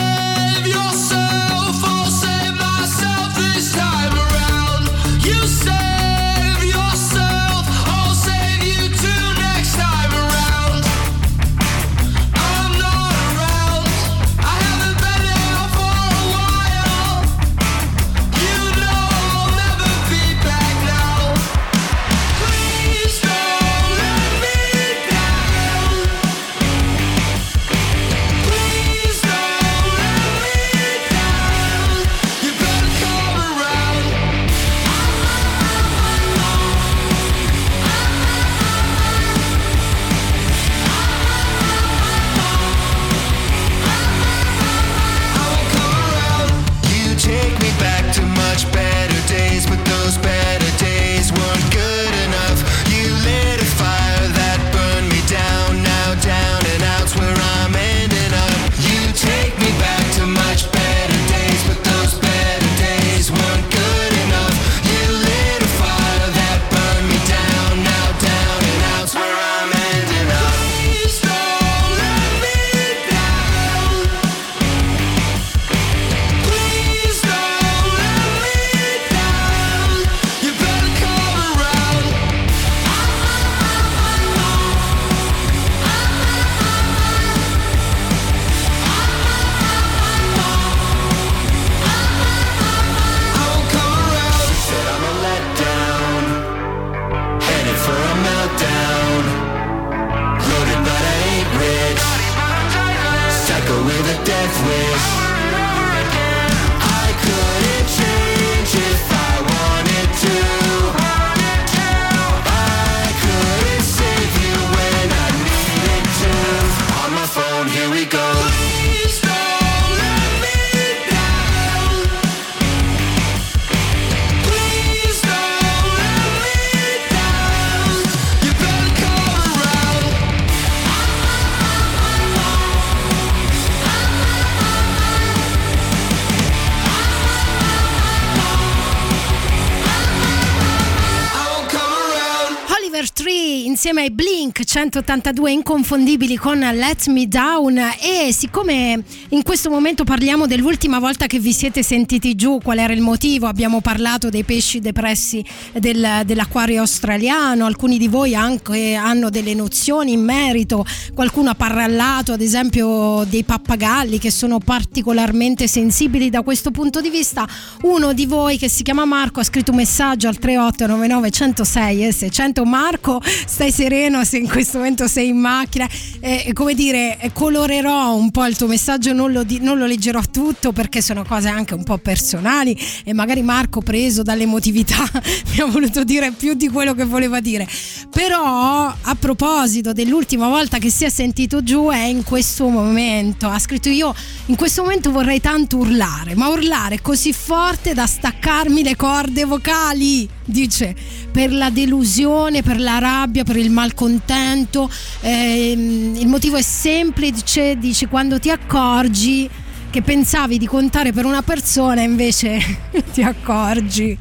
[144.75, 151.39] 182 inconfondibili con Let Me Down e siccome in questo momento parliamo dell'ultima volta che
[151.39, 153.47] vi siete sentiti giù, qual era il motivo?
[153.47, 155.45] Abbiamo parlato dei pesci depressi
[155.75, 162.33] del- dell'acquario australiano, alcuni di voi anche hanno delle nozioni in merito, qualcuno ha parlato
[162.33, 167.47] ad esempio dei pappagalli che sono particolarmente sensibili da questo punto di vista.
[167.83, 172.13] Uno di voi che si chiama Marco ha scritto un messaggio al 3899 106 e
[172.13, 175.89] 600 Marco stai sereno se in questo momento sei in macchina
[176.21, 179.87] Eh, come dire eh, colorerò un po' il tuo messaggio non lo, di- non lo
[179.87, 185.05] leggerò tutto perché sono cose anche un po' personali e magari Marco preso dall'emotività
[185.55, 187.67] mi ha voluto dire più di quello che voleva dire.
[188.11, 193.49] Però a proposito dell'ultima volta che si è sentito giù è in questo momento.
[193.49, 194.15] Ha scritto io
[194.47, 200.29] in questo momento vorrei tanto urlare ma urlare così forte da staccarmi le corde vocali
[200.45, 200.95] dice
[201.31, 204.91] per la delusione per la rabbia per il malcontento
[205.21, 209.49] ehm, il motivo è semplice dice quando ti accorgi
[209.95, 212.59] che pensavi di contare per una persona e invece
[213.15, 214.19] ti accorgi.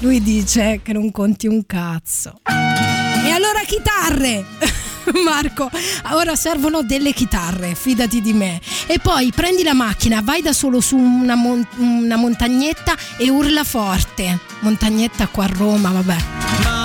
[0.00, 2.40] Lui dice che non conti un cazzo.
[2.44, 4.44] E allora chitarre
[5.24, 5.70] Marco,
[6.12, 8.60] ora servono delle chitarre, fidati di me.
[8.86, 13.64] E poi prendi la macchina, vai da solo su una, mon- una montagnetta e urla
[13.64, 14.38] forte.
[14.60, 16.83] Montagnetta qua a Roma, vabbè.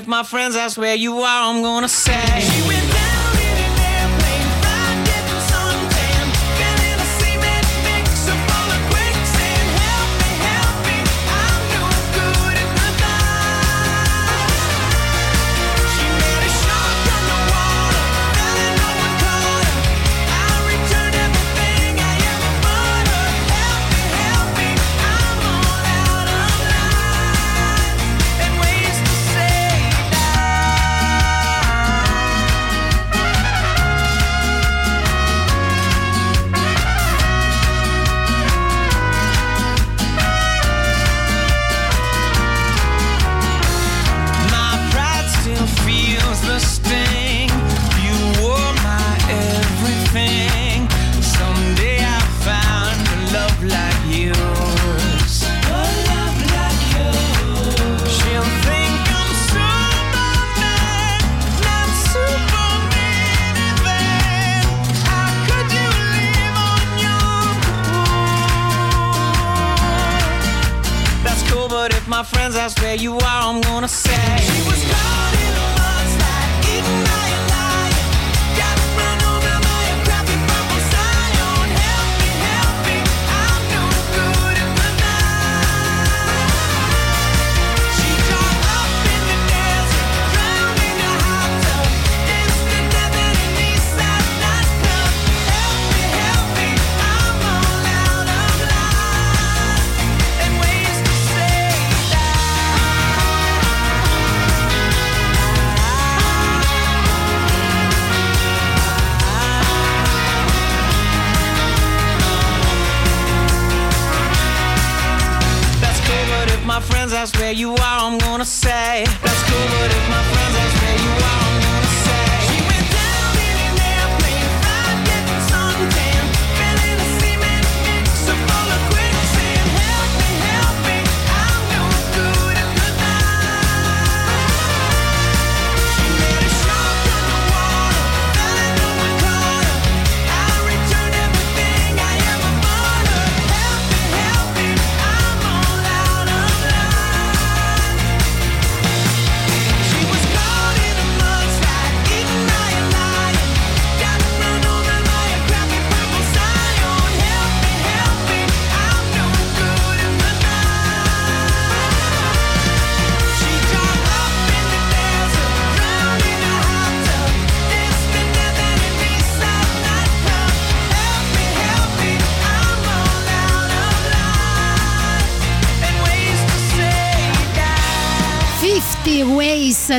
[0.00, 2.69] If my friends ask where you are, I'm gonna say.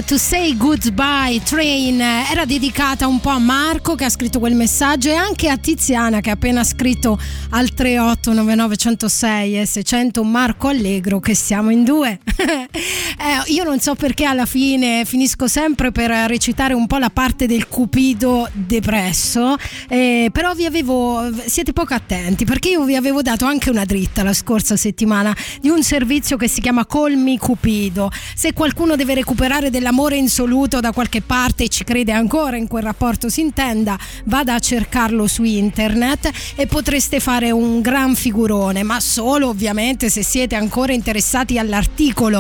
[0.06, 5.10] To Say Goodbye Train era dedicata un po' a Marco che ha scritto quel messaggio
[5.10, 11.20] e anche a Tiziana che ha appena scritto al 3899 106 e 600 Marco Allegro
[11.20, 12.20] che siamo in due.
[13.22, 17.46] Eh, io non so perché alla fine finisco sempre per recitare un po' la parte
[17.46, 19.56] del cupido depresso,
[19.88, 24.24] eh, però vi avevo, siete poco attenti perché io vi avevo dato anche una dritta
[24.24, 28.12] la scorsa settimana di un servizio che si chiama Colmi Cupido.
[28.34, 32.82] Se qualcuno deve recuperare dell'amore insoluto da qualche parte e ci crede ancora in quel
[32.82, 39.00] rapporto si intenda, vada a cercarlo su internet e potreste fare un gran figurone, ma
[39.00, 42.31] solo ovviamente se siete ancora interessati all'articolo.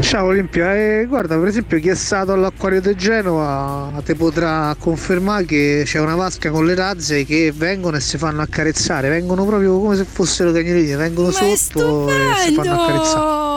[0.00, 5.44] Ciao Olimpia, eh, guarda per esempio chi è stato all'acquario di Genova ti potrà confermare
[5.44, 9.78] che c'è una vasca con le razze che vengono e si fanno accarezzare, vengono proprio
[9.78, 13.51] come se fossero cagnolini, vengono Ma sotto e si fanno accarezzare.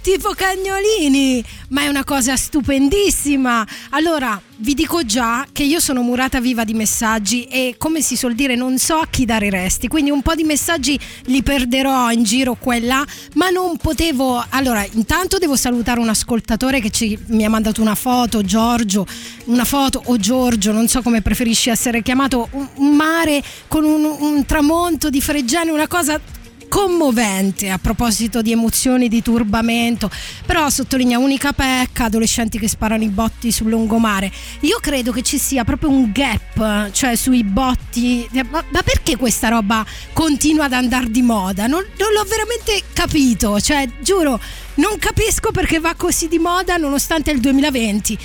[0.00, 3.66] Tipo cagnolini, ma è una cosa stupendissima.
[3.90, 8.34] Allora, vi dico già che io sono murata viva di messaggi e come si suol
[8.34, 12.10] dire non so a chi dare i resti, quindi un po' di messaggi li perderò
[12.10, 14.42] in giro qua là, ma non potevo...
[14.50, 19.06] Allora, intanto devo salutare un ascoltatore che ci- mi ha mandato una foto, Giorgio,
[19.46, 24.44] una foto o Giorgio, non so come preferisci essere chiamato, un, mare con un, un
[24.46, 26.20] tramonto di Fregene, una cosa
[26.68, 30.10] commovente a proposito di emozioni di turbamento
[30.44, 34.30] però sottolinea unica pecca adolescenti che sparano i botti sul lungomare.
[34.60, 38.28] Io credo che ci sia proprio un gap cioè sui botti.
[38.50, 41.66] Ma, ma perché questa roba continua ad andare di moda?
[41.66, 44.40] Non, non l'ho veramente capito cioè giuro
[44.74, 48.18] non capisco perché va così di moda nonostante il 2020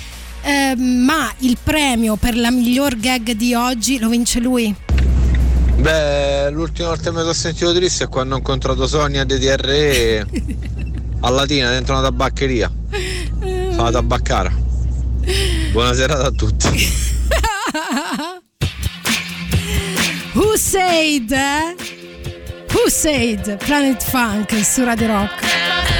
[0.44, 4.74] Eh, ma il premio per la miglior gag di oggi lo vince lui
[5.76, 10.20] Beh, l'ultima volta che mi sono sentito triste è quando ho incontrato Sonia di DRE
[11.20, 12.70] a Latina dentro una tabaccheria.
[13.74, 14.52] Fa la tabaccara.
[15.72, 16.68] Buona serata a tutti.
[20.34, 21.30] Who said?
[21.30, 21.74] eh?
[22.72, 23.56] Who said?
[23.58, 25.91] Planet Funk su Radio Rock.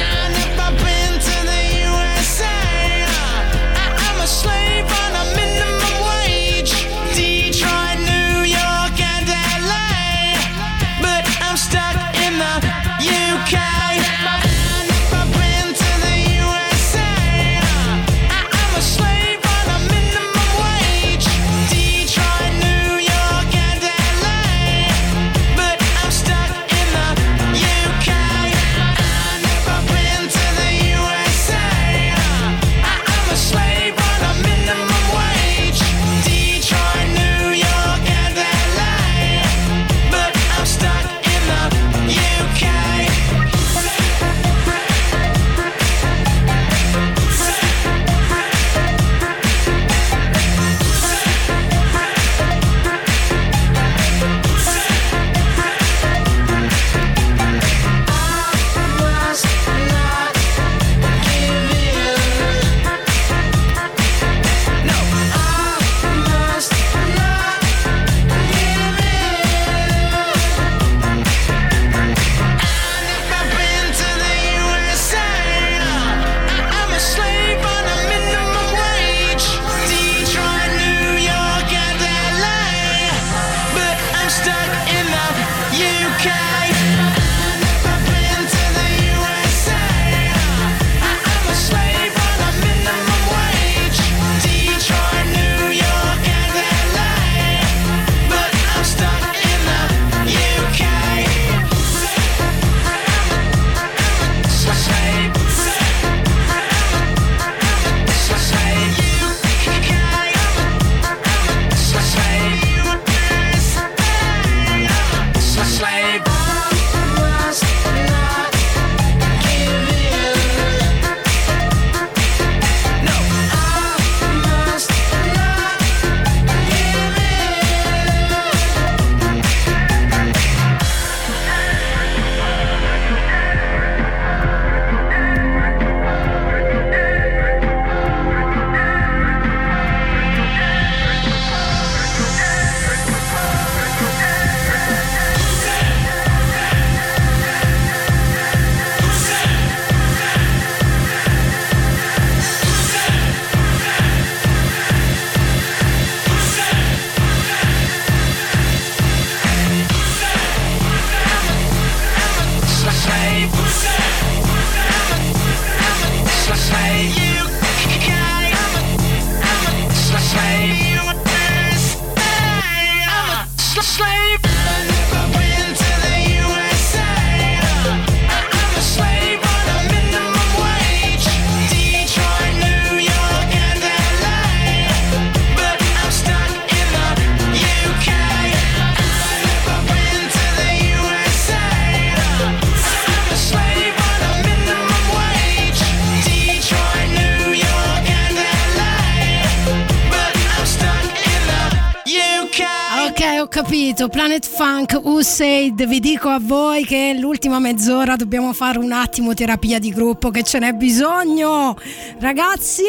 [205.23, 210.31] Usaid, vi dico a voi che l'ultima mezz'ora dobbiamo fare un attimo terapia di gruppo,
[210.31, 211.77] che ce n'è bisogno.
[212.19, 212.83] Ragazzi,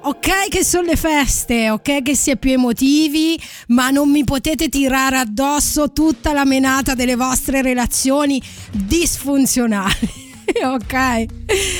[0.00, 3.36] ok che sono le feste, ok che si è più emotivi,
[3.68, 8.40] ma non mi potete tirare addosso tutta la menata delle vostre relazioni
[8.70, 10.08] disfunzionali.
[10.62, 11.26] ok?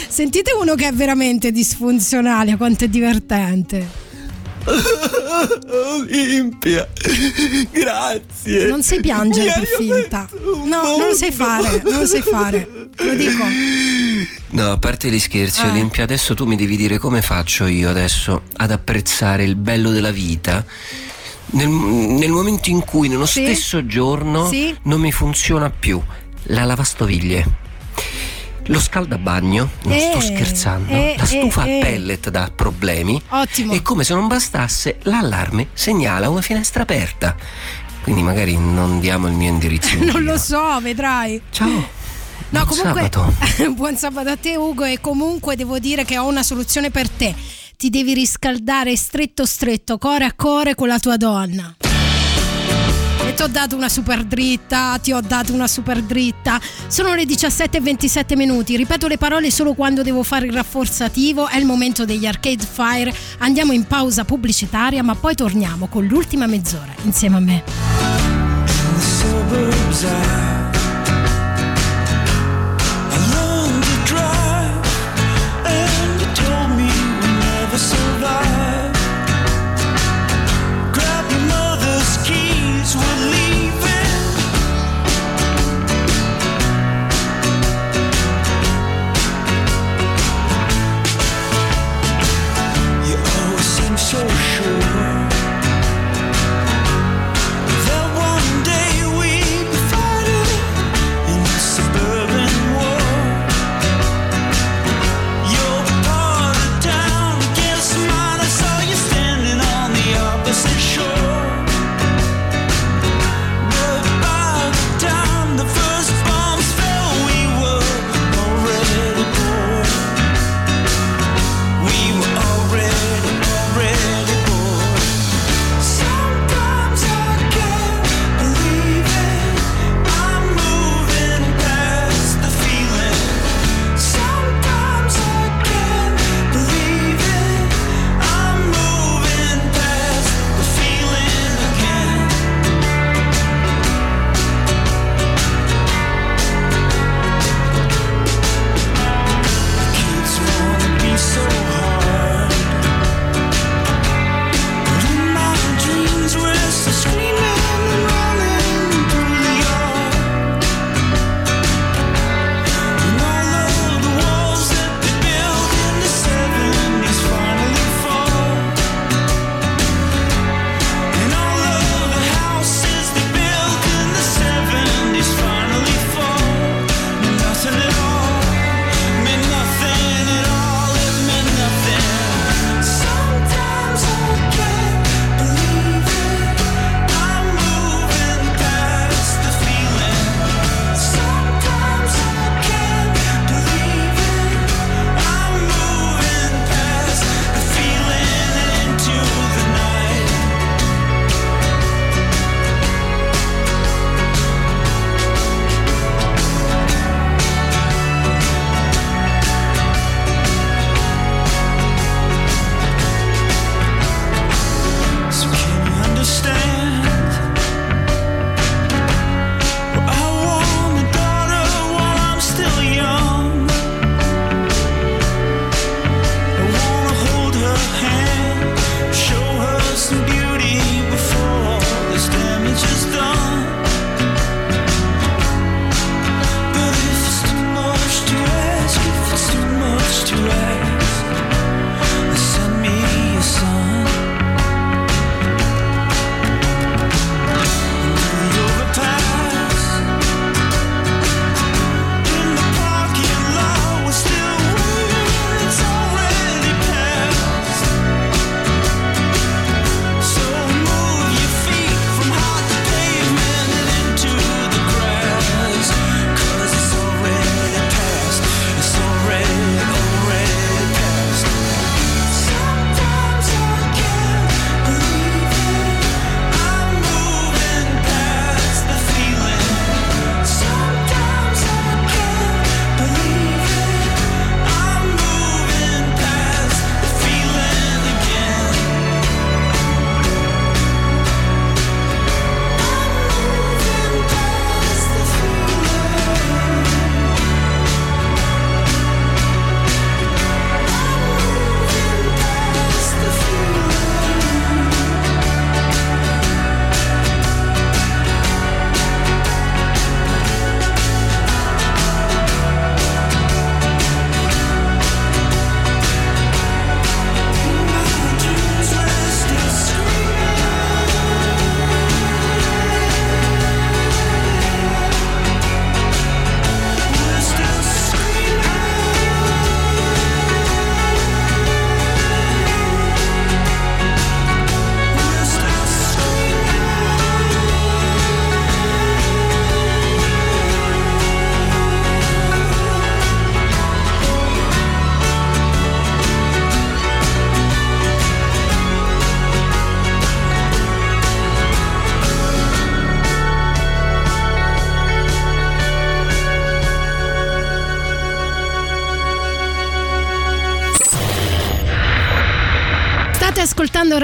[0.09, 4.06] Sentite uno che è veramente disfunzionale, quanto è divertente.
[5.97, 6.89] Olimpia,
[7.71, 8.67] grazie.
[8.67, 10.29] Non sai piangere per finta.
[10.65, 12.69] No, non lo sai fare, non lo sai fare.
[12.95, 13.45] Te Lo dico.
[14.51, 15.69] No, a parte gli scherzi, Eh.
[15.71, 20.11] Olimpia, adesso tu mi devi dire come faccio io adesso ad apprezzare il bello della
[20.11, 20.65] vita.
[21.49, 23.45] Nel, nel momento in cui nello Sì.
[23.45, 24.77] stesso giorno Sì.
[24.83, 26.03] non mi funziona più
[26.49, 27.65] la lavastoviglie.
[28.67, 31.81] Lo scaldabagno, non sto Eh, scherzando, eh, la stufa eh, a eh.
[31.81, 33.73] pellet dà problemi Ottimo.
[33.73, 37.37] e come se non bastasse l'allarme segnala una finestra aperta.
[38.03, 39.97] Quindi magari non diamo il mio indirizzo.
[40.03, 41.41] Non lo so, vedrai.
[41.51, 41.69] Ciao.
[42.49, 43.35] No, Buon comunque, sabato.
[43.75, 47.35] buon sabato a te Ugo e comunque devo dire che ho una soluzione per te.
[47.77, 51.75] Ti devi riscaldare stretto stretto, core a core con la tua donna.
[53.37, 56.59] Ti ho dato una super dritta, ti ho dato una super dritta.
[56.87, 58.79] Sono le 17 e 27 minuti.
[58.79, 61.47] Ripeto le parole solo quando devo fare il rafforzativo.
[61.47, 63.15] È il momento degli Arcade Fire.
[63.41, 67.63] Andiamo in pausa pubblicitaria, ma poi torniamo con l'ultima mezz'ora insieme a me.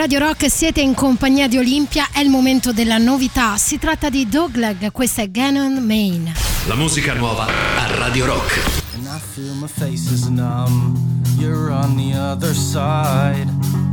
[0.02, 3.56] Radio Rock siete in compagnia di Olimpia, è il momento della novità.
[3.56, 6.32] Si tratta di Dogleg, questa è Gannon Main.
[6.66, 8.82] La musica nuova a Radio Rock.
[8.94, 10.98] And I feel my face is numb.
[11.38, 13.46] You're on the other side.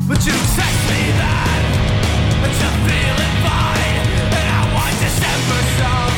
[0.08, 1.62] But you text me that
[2.42, 4.02] But you're feeling fine
[4.34, 6.14] And I want December song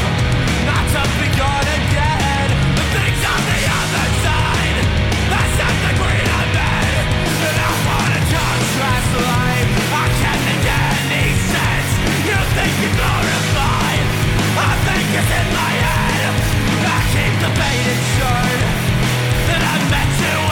[0.71, 2.47] Not to be gone again
[2.79, 4.77] The things on the other side
[5.59, 6.93] set the green on bed
[7.43, 9.60] And I wanna contrast life
[12.55, 14.07] think glorified.
[14.59, 16.33] I think it's in my head.
[16.83, 18.59] I keep debating short
[19.47, 20.50] That I met you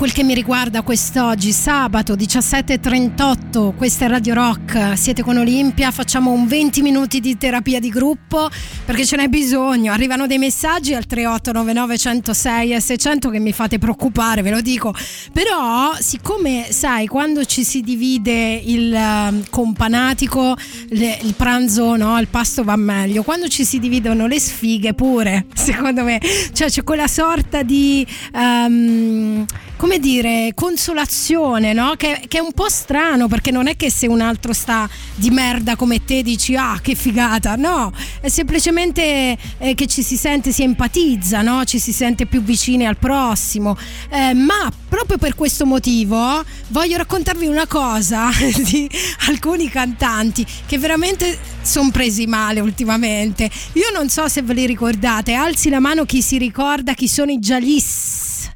[0.00, 6.30] quel che mi riguarda quest'oggi, sabato 17.38, questa è Radio Rock, siete con Olimpia, facciamo
[6.30, 8.48] un 20 minuti di terapia di gruppo
[8.86, 13.76] perché ce n'è bisogno, arrivano dei messaggi al 3899 106 e 600 che mi fate
[13.78, 14.94] preoccupare, ve lo dico,
[15.34, 20.56] però siccome sai quando ci si divide il eh, companatico,
[20.88, 26.04] il pranzo, no, il pasto va meglio, quando ci si dividono le sfighe pure, secondo
[26.04, 26.18] me,
[26.54, 29.44] cioè c'è quella sorta di ehm,
[29.80, 31.94] come dire, consolazione, no?
[31.96, 35.30] Che, che è un po' strano perché non è che se un altro sta di
[35.30, 40.52] merda come te dici ah che figata, no, è semplicemente eh, che ci si sente,
[40.52, 41.64] si empatizza, no?
[41.64, 43.76] Ci si sente più vicini al prossimo.
[44.10, 48.28] Eh, ma proprio per questo motivo voglio raccontarvi una cosa
[48.64, 48.88] di
[49.28, 53.50] alcuni cantanti che veramente sono presi male ultimamente.
[53.74, 57.30] Io non so se ve li ricordate, alzi la mano chi si ricorda chi sono
[57.30, 58.50] i Jalis.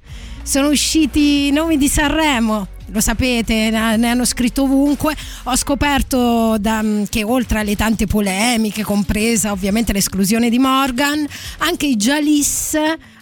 [0.45, 2.69] Sono usciti i nomi di Sanremo.
[2.93, 5.17] Lo sapete, ne hanno scritto ovunque.
[5.45, 11.27] Ho scoperto da- che oltre alle tante polemiche, compresa ovviamente l'esclusione di Morgan,
[11.59, 12.77] anche i Jalis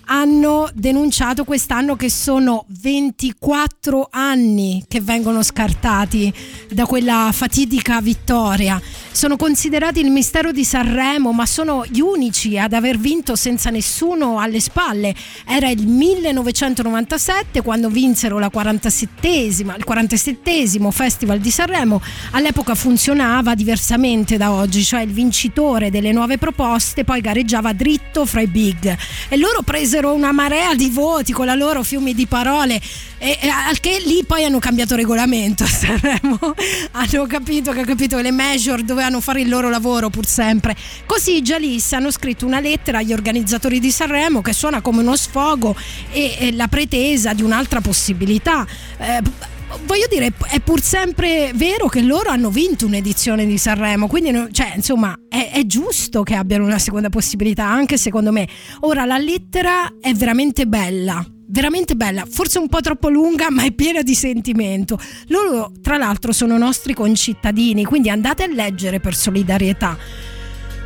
[0.06, 6.32] hanno denunciato quest'anno che sono 24 anni che vengono scartati
[6.70, 8.80] da quella fatidica vittoria.
[9.12, 14.38] Sono considerati il mistero di Sanremo, ma sono gli unici ad aver vinto senza nessuno
[14.38, 15.14] alle spalle.
[15.46, 22.00] Era il 1997 quando vinsero la 47esima, il 47esimo Festival di Sanremo.
[22.32, 28.40] All'epoca funzionava diversamente da oggi, cioè il vincitore delle nuove proposte poi gareggiava dritto fra
[28.40, 28.96] i big
[29.28, 32.80] e loro presero una marea di voti con la loro fiumi di parole.
[33.18, 36.38] E, e al che lì poi hanno cambiato regolamento Sanremo.
[36.92, 40.74] Hanno capito che, capito le major dovevano fare il loro lavoro pur sempre.
[41.06, 45.16] Così i Jalis hanno scritto una lettera agli organizzatori di Sanremo che suona come uno
[45.16, 45.76] sfogo
[46.10, 48.66] e, e la pretesa di un'altra possibilità.
[48.98, 49.50] Eh,
[49.84, 54.72] voglio dire, è pur sempre vero che loro hanno vinto un'edizione di Sanremo, quindi cioè,
[54.76, 58.48] insomma è, è giusto che abbiano una seconda possibilità, anche secondo me.
[58.80, 61.24] Ora la lettera è veramente bella.
[61.44, 64.98] Veramente bella, forse un po' troppo lunga, ma è piena di sentimento.
[65.26, 69.98] Loro, tra l'altro, sono nostri concittadini, quindi andate a leggere per solidarietà.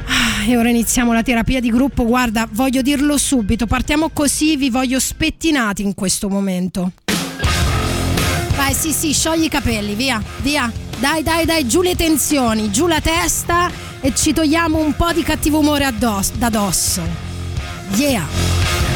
[0.09, 2.05] Ah, E ora iniziamo la terapia di gruppo.
[2.05, 6.93] Guarda, voglio dirlo subito, partiamo così, vi voglio spettinati in questo momento.
[8.67, 10.73] Vai, sì, sì, sciogli i capelli, via, via.
[10.99, 13.71] Dai, dai, dai, giù le tensioni, giù la testa
[14.01, 17.01] e ci togliamo un po' di cattivo umore addosso, da dosso.
[17.95, 18.96] Yeah.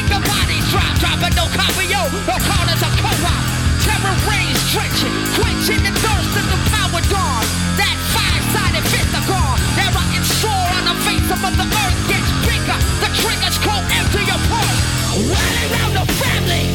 [1.71, 3.43] no copio, no corners of co-op.
[3.83, 7.45] Terror rains drenching, quenching the thirst of the power dawn.
[7.77, 8.83] That five-sided
[9.27, 9.59] gone.
[9.77, 12.77] That rotten sore on the face of Mother Earth gets bigger.
[13.01, 14.81] The triggers go empty your pulse.
[15.15, 16.65] Rally round the family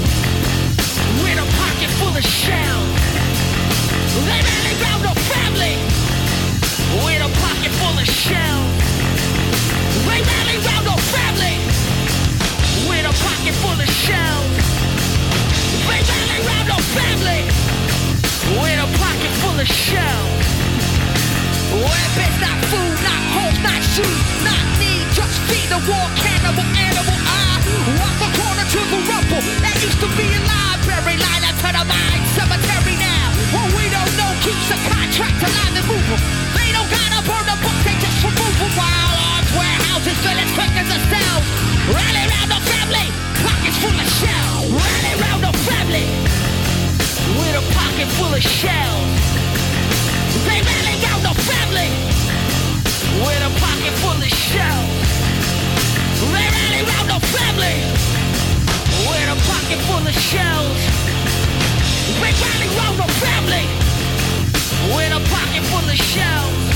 [1.23, 3.01] with a pocket full of shells.
[4.27, 5.77] They rally round the family
[7.05, 8.73] with a pocket full of shells.
[10.07, 11.57] They rally round the family
[12.89, 14.56] with a pocket full of shells.
[18.87, 19.67] A pocket full of
[22.39, 23.23] not food, not
[23.67, 27.19] not shoes, not need, just feed the war cannibal animal.
[27.19, 27.59] I
[27.99, 31.17] walk the corner to the rubble that used to be a library,
[31.57, 31.99] to the
[32.37, 33.27] cemetery now.
[33.57, 36.23] What we don't know keeps contract alive and moving.
[36.53, 38.23] They don't gotta burn book, they just.
[38.77, 40.89] While arms, warehouses, fill as quick as.
[41.91, 43.09] Rally round the family,
[43.41, 44.69] pockets full of shells.
[44.69, 46.26] Rally round the family
[47.39, 49.21] with a pocket full of shells.
[50.47, 51.91] They rally round the family
[53.25, 55.09] with a pocket full of shells.
[56.33, 57.77] They rally round the family
[59.09, 60.81] with a pocket full of shells.
[62.21, 63.67] They rally round the family
[64.95, 66.67] with a pocket full of shells.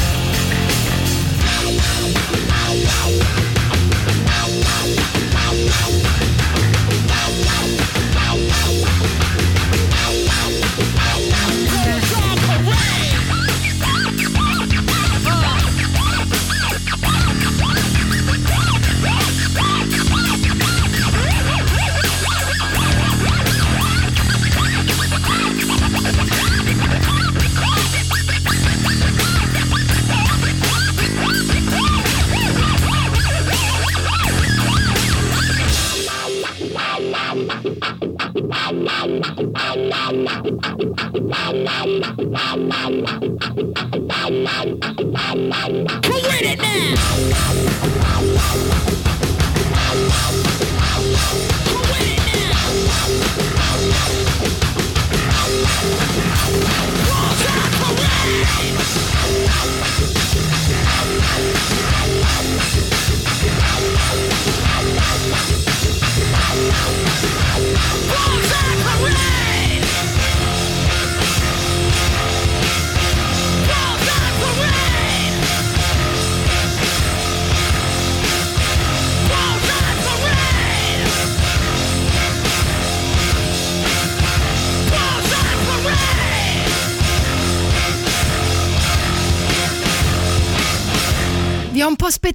[46.06, 48.79] Who with it now?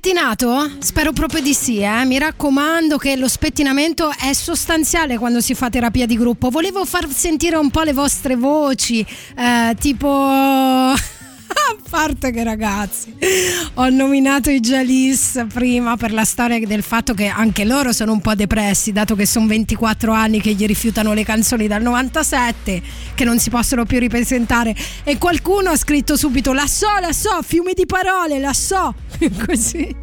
[0.06, 0.72] Spettinato?
[0.78, 2.06] Spero proprio di sì, eh.
[2.06, 6.52] Mi raccomando che lo spettinamento è sostanziale quando si fa terapia di gruppo.
[6.52, 9.04] Volevo far sentire un po' le vostre voci,
[9.36, 10.94] eh, tipo...
[11.58, 13.16] A parte che ragazzi,
[13.76, 18.20] ho nominato i Jalis prima per la storia del fatto che anche loro sono un
[18.20, 22.82] po' depressi, dato che sono 24 anni che gli rifiutano le canzoni dal 97,
[23.16, 24.76] che non si possono più ripresentare.
[25.06, 28.94] E qualcuno ha scritto subito: La so, la so, fiumi di parole, la so.
[29.48, 29.96] Così,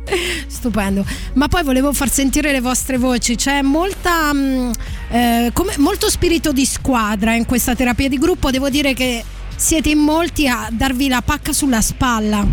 [0.46, 1.04] stupendo.
[1.34, 3.36] Ma poi volevo far sentire le vostre voci.
[3.36, 4.70] C'è molta, mm,
[5.10, 8.50] eh, come- molto spirito di squadra in questa terapia di gruppo.
[8.50, 9.22] Devo dire che
[9.56, 12.46] siete in molti a darvi la pacca sulla spalla.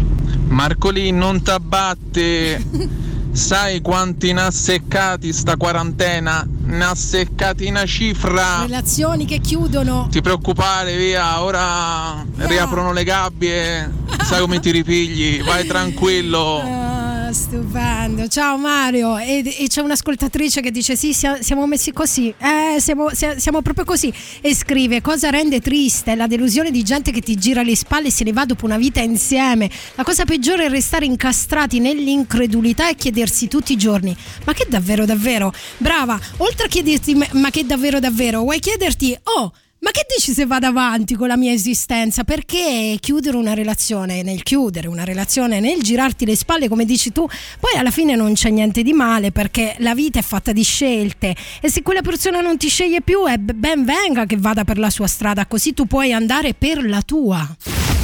[0.47, 2.97] Marcolì, non t'abbatte.
[3.31, 6.45] Sai quanti ne ha seccati sta quarantena?
[6.63, 8.61] Ne ha seccati una cifra.
[8.61, 10.07] Relazioni che chiudono.
[10.09, 13.91] Ti preoccupare, via, ora riaprono le gabbie.
[14.23, 15.43] Sai come ti ripigli?
[15.43, 16.61] Vai tranquillo.
[16.89, 16.98] Ah,
[17.31, 18.27] stupendo.
[18.27, 19.18] Ciao Mario.
[19.18, 22.34] E, e c'è un'ascoltatrice che dice: Sì, sia- siamo messi così.
[22.38, 24.14] Eh, siamo, sia- siamo proprio così.
[24.41, 26.15] E scrive: Cosa rende triste?
[26.15, 28.77] La delusione di gente che ti gira le spalle e se ne va dopo una
[28.77, 29.69] vita insieme.
[29.95, 34.15] La cosa peggiore è restare incastrati nell'incredulità e chiedersi tutti i giorni:
[34.45, 35.53] Ma che davvero, davvero?
[35.77, 38.41] Brava, oltre a chiederti: ma che davvero, davvero?
[38.41, 39.53] Vuoi chiederti: Oh.
[39.81, 42.26] Ma che dici se vado avanti con la mia esistenza?
[42.26, 47.26] Perché chiudere una relazione, nel chiudere una relazione, nel girarti le spalle, come dici tu,
[47.60, 51.34] poi alla fine non c'è niente di male perché la vita è fatta di scelte
[51.61, 54.89] e se quella persona non ti sceglie più, è ben venga che vada per la
[54.89, 57.56] sua strada, così tu puoi andare per la tua.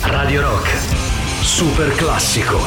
[0.03, 0.69] Radio Rock,
[1.43, 2.60] super classico.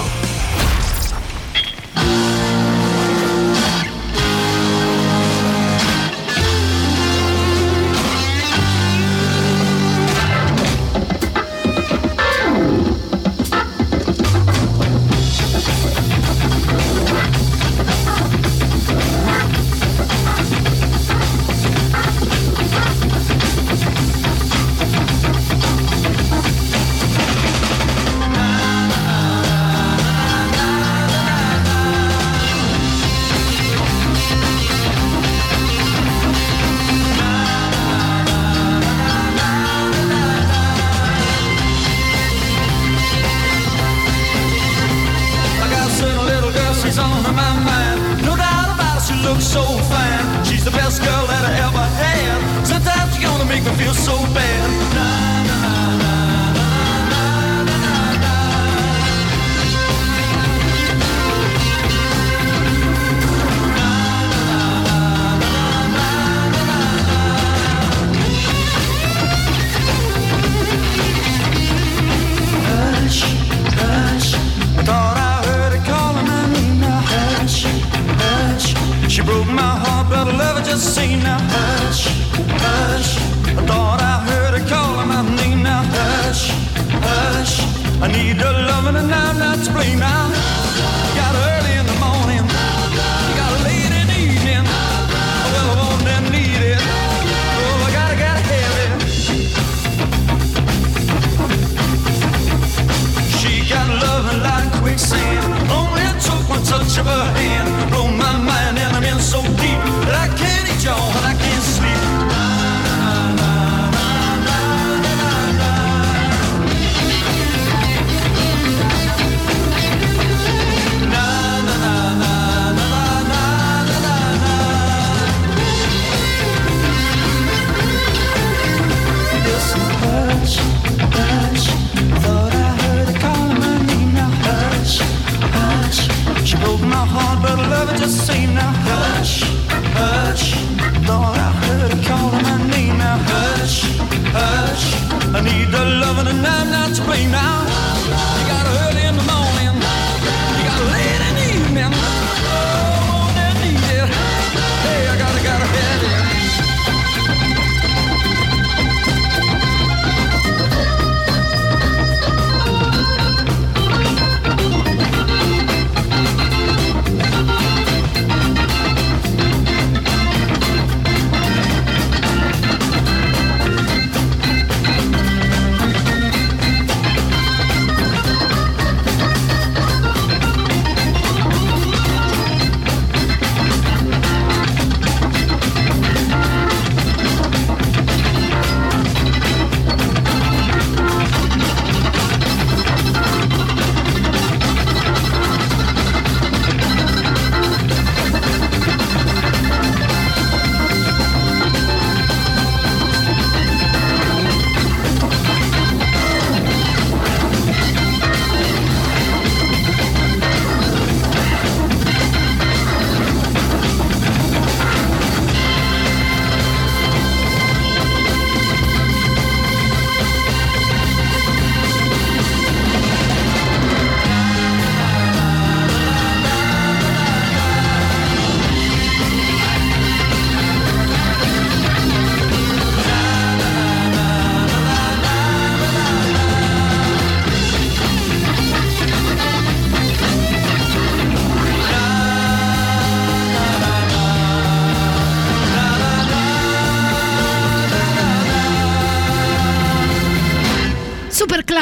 [49.50, 50.17] 受犯。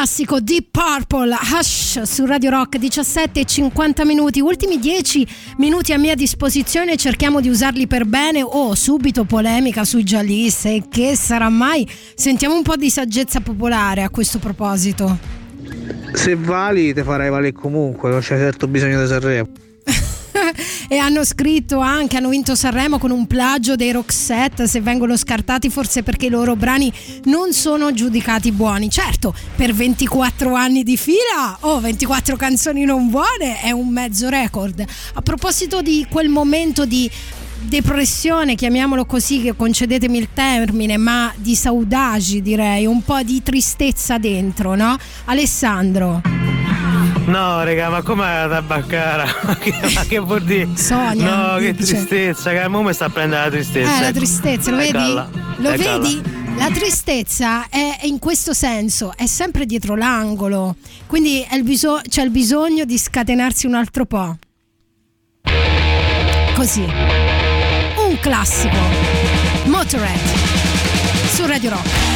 [0.06, 4.40] Classico Deep Purple Hush su Radio Rock 17 e 50 minuti.
[4.40, 5.26] Ultimi 10
[5.56, 8.40] minuti a mia disposizione cerchiamo di usarli per bene.
[8.40, 11.90] Oh subito polemica sui giallis e che sarà mai.
[12.14, 15.18] Sentiamo un po' di saggezza popolare a questo proposito.
[16.12, 19.65] Se vali te farai valere comunque, non c'è certo bisogno di Sanremo.
[20.88, 25.70] E hanno scritto anche, hanno vinto Sanremo con un plagio dei Roxette, se vengono scartati
[25.70, 26.92] forse perché i loro brani
[27.24, 28.90] non sono giudicati buoni.
[28.90, 34.84] Certo, per 24 anni di fila, oh 24 canzoni non buone, è un mezzo record.
[35.14, 37.10] A proposito di quel momento di
[37.62, 44.74] depressione, chiamiamolo così, concedetemi il termine, ma di saudagi direi, un po' di tristezza dentro,
[44.74, 44.96] no?
[45.24, 46.75] Alessandro.
[47.26, 49.24] No, raga, ma com'è la tabaccara?
[49.46, 50.68] ma che, vuol dire?
[50.76, 51.94] Sonia, No, che dice.
[51.94, 53.96] tristezza, che mo mi sta a prendere la tristezza.
[53.96, 54.18] Eh, la ecco.
[54.18, 54.92] tristezza, lo vedi?
[54.92, 55.98] Lo eccola.
[55.98, 56.22] vedi?
[56.56, 60.76] La tristezza è è in questo senso, è sempre dietro l'angolo,
[61.06, 64.36] quindi è il biso- c'è il bisogno di scatenarsi un altro po'.
[66.54, 66.80] Così.
[66.82, 68.76] Un classico.
[69.64, 70.20] Motorhead.
[71.32, 72.15] Su Radio Rock.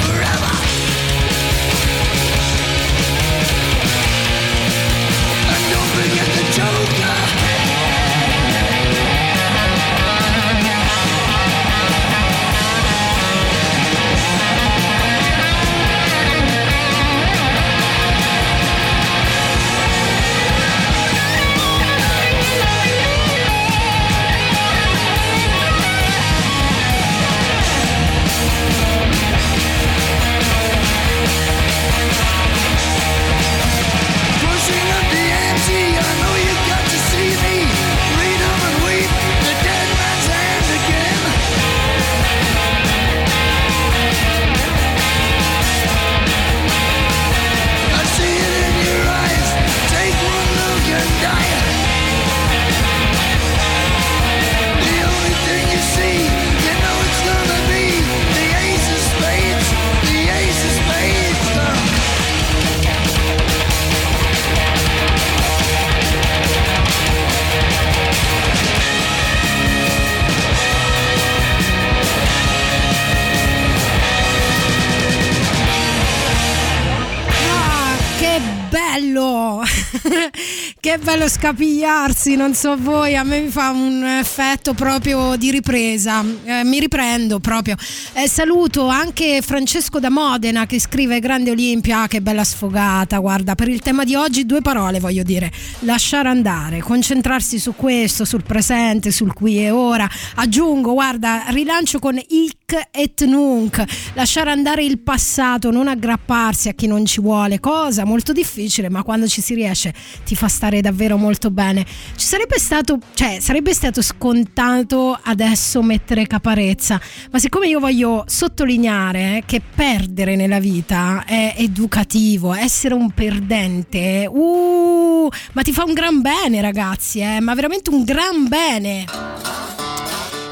[81.21, 86.63] le scapigliarsi, non so voi, a me mi fa un effetto proprio di ripresa, Eh,
[86.63, 87.75] mi riprendo proprio.
[88.13, 93.55] Eh, saluto anche Francesco da Modena che scrive Grande Olimpia, ah, che bella sfogata, guarda,
[93.55, 98.43] per il tema di oggi due parole voglio dire, lasciare andare, concentrarsi su questo, sul
[98.43, 100.07] presente, sul qui e ora.
[100.35, 106.85] Aggiungo, guarda, rilancio con Ic et Nunc, lasciare andare il passato, non aggrapparsi a chi
[106.85, 109.91] non ci vuole, cosa molto difficile, ma quando ci si riesce
[110.23, 111.85] ti fa stare davvero molto bene.
[112.15, 116.99] Ci sarebbe stato, cioè, sarebbe stato scontato adesso mettere caparezza,
[117.31, 125.29] ma siccome io voglio sottolineare che perdere nella vita è educativo, essere un perdente, uh,
[125.53, 129.05] ma ti fa un gran bene, ragazzi, eh, ma veramente un gran bene.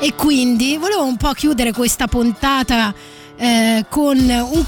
[0.01, 2.93] E quindi volevo un po' chiudere questa puntata
[3.35, 4.65] eh, con un,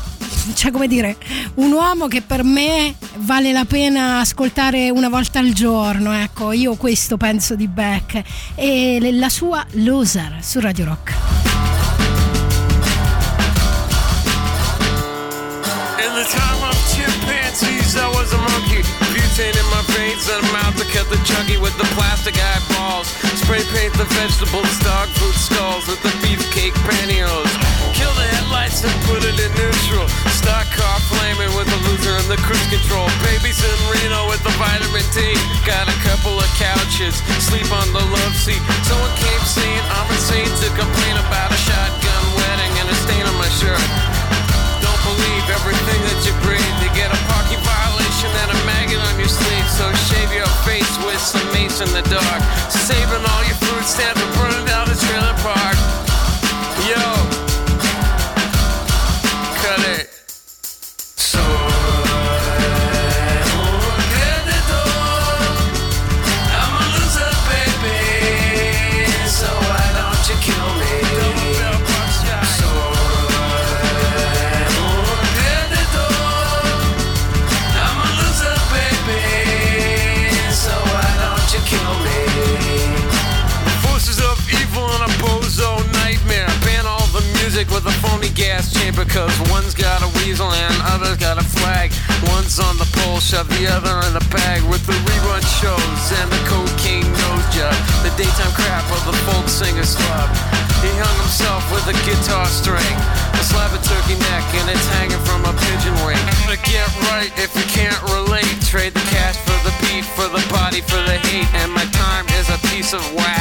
[0.56, 1.16] cioè come dire,
[1.56, 6.14] un uomo che per me vale la pena ascoltare una volta al giorno.
[6.14, 8.22] Ecco, io questo penso di Beck.
[8.56, 11.14] E la sua Loser su Radio Rock.
[16.00, 18.82] In the time of chimpanzees, I was a monkey.
[19.14, 23.08] Butane in my veins and a mouth to cut the chunky with the plastic eyeballs.
[23.40, 27.61] Spray paint the vegetables, dog food skulls with the beefcake pantyhose.
[28.52, 30.12] Headlights and put it in neutral.
[30.36, 33.08] Stock car flaming with the loser in the cruise control.
[33.24, 35.40] Baby's in Reno with the vitamin D.
[35.64, 38.60] Got a couple of couches, sleep on the love seat.
[38.84, 43.40] Someone came saying I'm insane to complain about a shotgun wedding and a stain on
[43.40, 43.80] my shirt.
[44.84, 46.76] Don't believe everything that you breathe.
[46.84, 49.68] You get a parking violation and a maggot on your sleeve.
[49.72, 52.42] So shave your face with some mace in the dark.
[52.68, 54.51] Saving all your food stamps and burning
[88.34, 89.06] gas chamber.
[89.06, 91.92] Cause one's got a weasel and other's got a flag.
[92.32, 94.64] One's on the pole, shove the other in the bag.
[94.70, 97.76] With the rerun shows and the cocaine nose job.
[98.04, 100.30] The daytime crap of the folk singer's club.
[100.82, 102.96] He hung himself with a guitar string.
[103.38, 106.22] A slab of turkey neck and it's hanging from a pigeon wing.
[106.50, 108.50] To get right if you can't relate.
[108.66, 111.50] Trade the cash for the beef, for the body, for the hate.
[111.62, 113.41] And my time is a piece of wax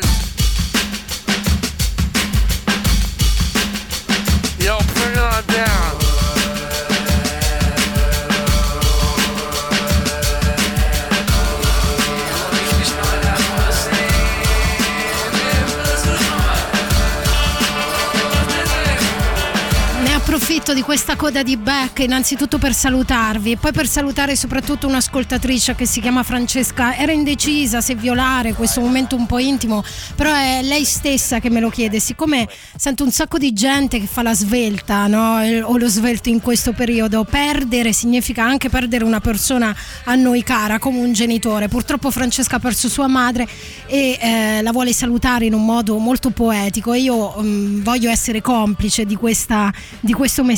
[20.61, 25.75] Approfitto di questa coda di Beck innanzitutto per salutarvi e poi per salutare soprattutto un'ascoltatrice
[25.75, 26.95] che si chiama Francesca.
[26.95, 29.83] Era indecisa se violare questo momento un po' intimo,
[30.15, 31.99] però è lei stessa che me lo chiede.
[31.99, 35.39] Siccome sento un sacco di gente che fa la svelta no?
[35.63, 39.75] O lo svelto in questo periodo, perdere significa anche perdere una persona
[40.05, 41.69] a noi cara come un genitore.
[41.69, 43.47] Purtroppo Francesca ha perso sua madre
[43.87, 46.93] e eh, la vuole salutare in un modo molto poetico.
[46.93, 50.50] Io mm, voglio essere complice di, questa, di questo messaggio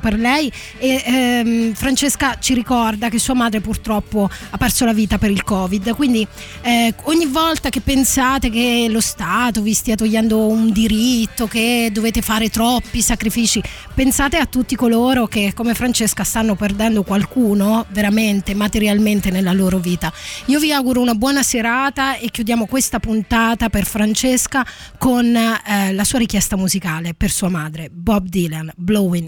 [0.00, 5.18] per lei e ehm, Francesca ci ricorda che sua madre purtroppo ha perso la vita
[5.18, 5.94] per il Covid.
[5.94, 6.26] Quindi
[6.62, 12.20] eh, ogni volta che pensate che lo Stato vi stia togliendo un diritto, che dovete
[12.20, 13.62] fare troppi sacrifici,
[13.94, 20.12] pensate a tutti coloro che come Francesca stanno perdendo qualcuno veramente materialmente nella loro vita.
[20.46, 24.66] Io vi auguro una buona serata e chiudiamo questa puntata per Francesca
[24.98, 29.27] con eh, la sua richiesta musicale per sua madre, Bob Dylan, Blowing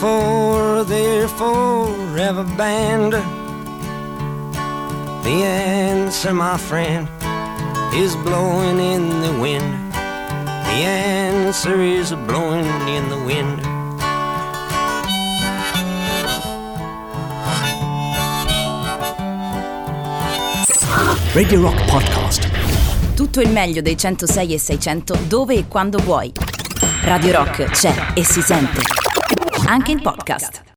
[0.00, 3.12] before they're forever banned?
[5.22, 7.06] The answer, my friend,
[7.94, 9.92] is blowing in the wind.
[9.92, 13.60] The answer is blowing in the wind.
[21.34, 22.48] Radio Rock Podcast.
[23.14, 26.32] Tutto il meglio dei 106 e 600 dove e quando vuoi.
[27.02, 29.00] Radio Rock c'è e si sente.
[29.70, 30.69] Anche in podcast.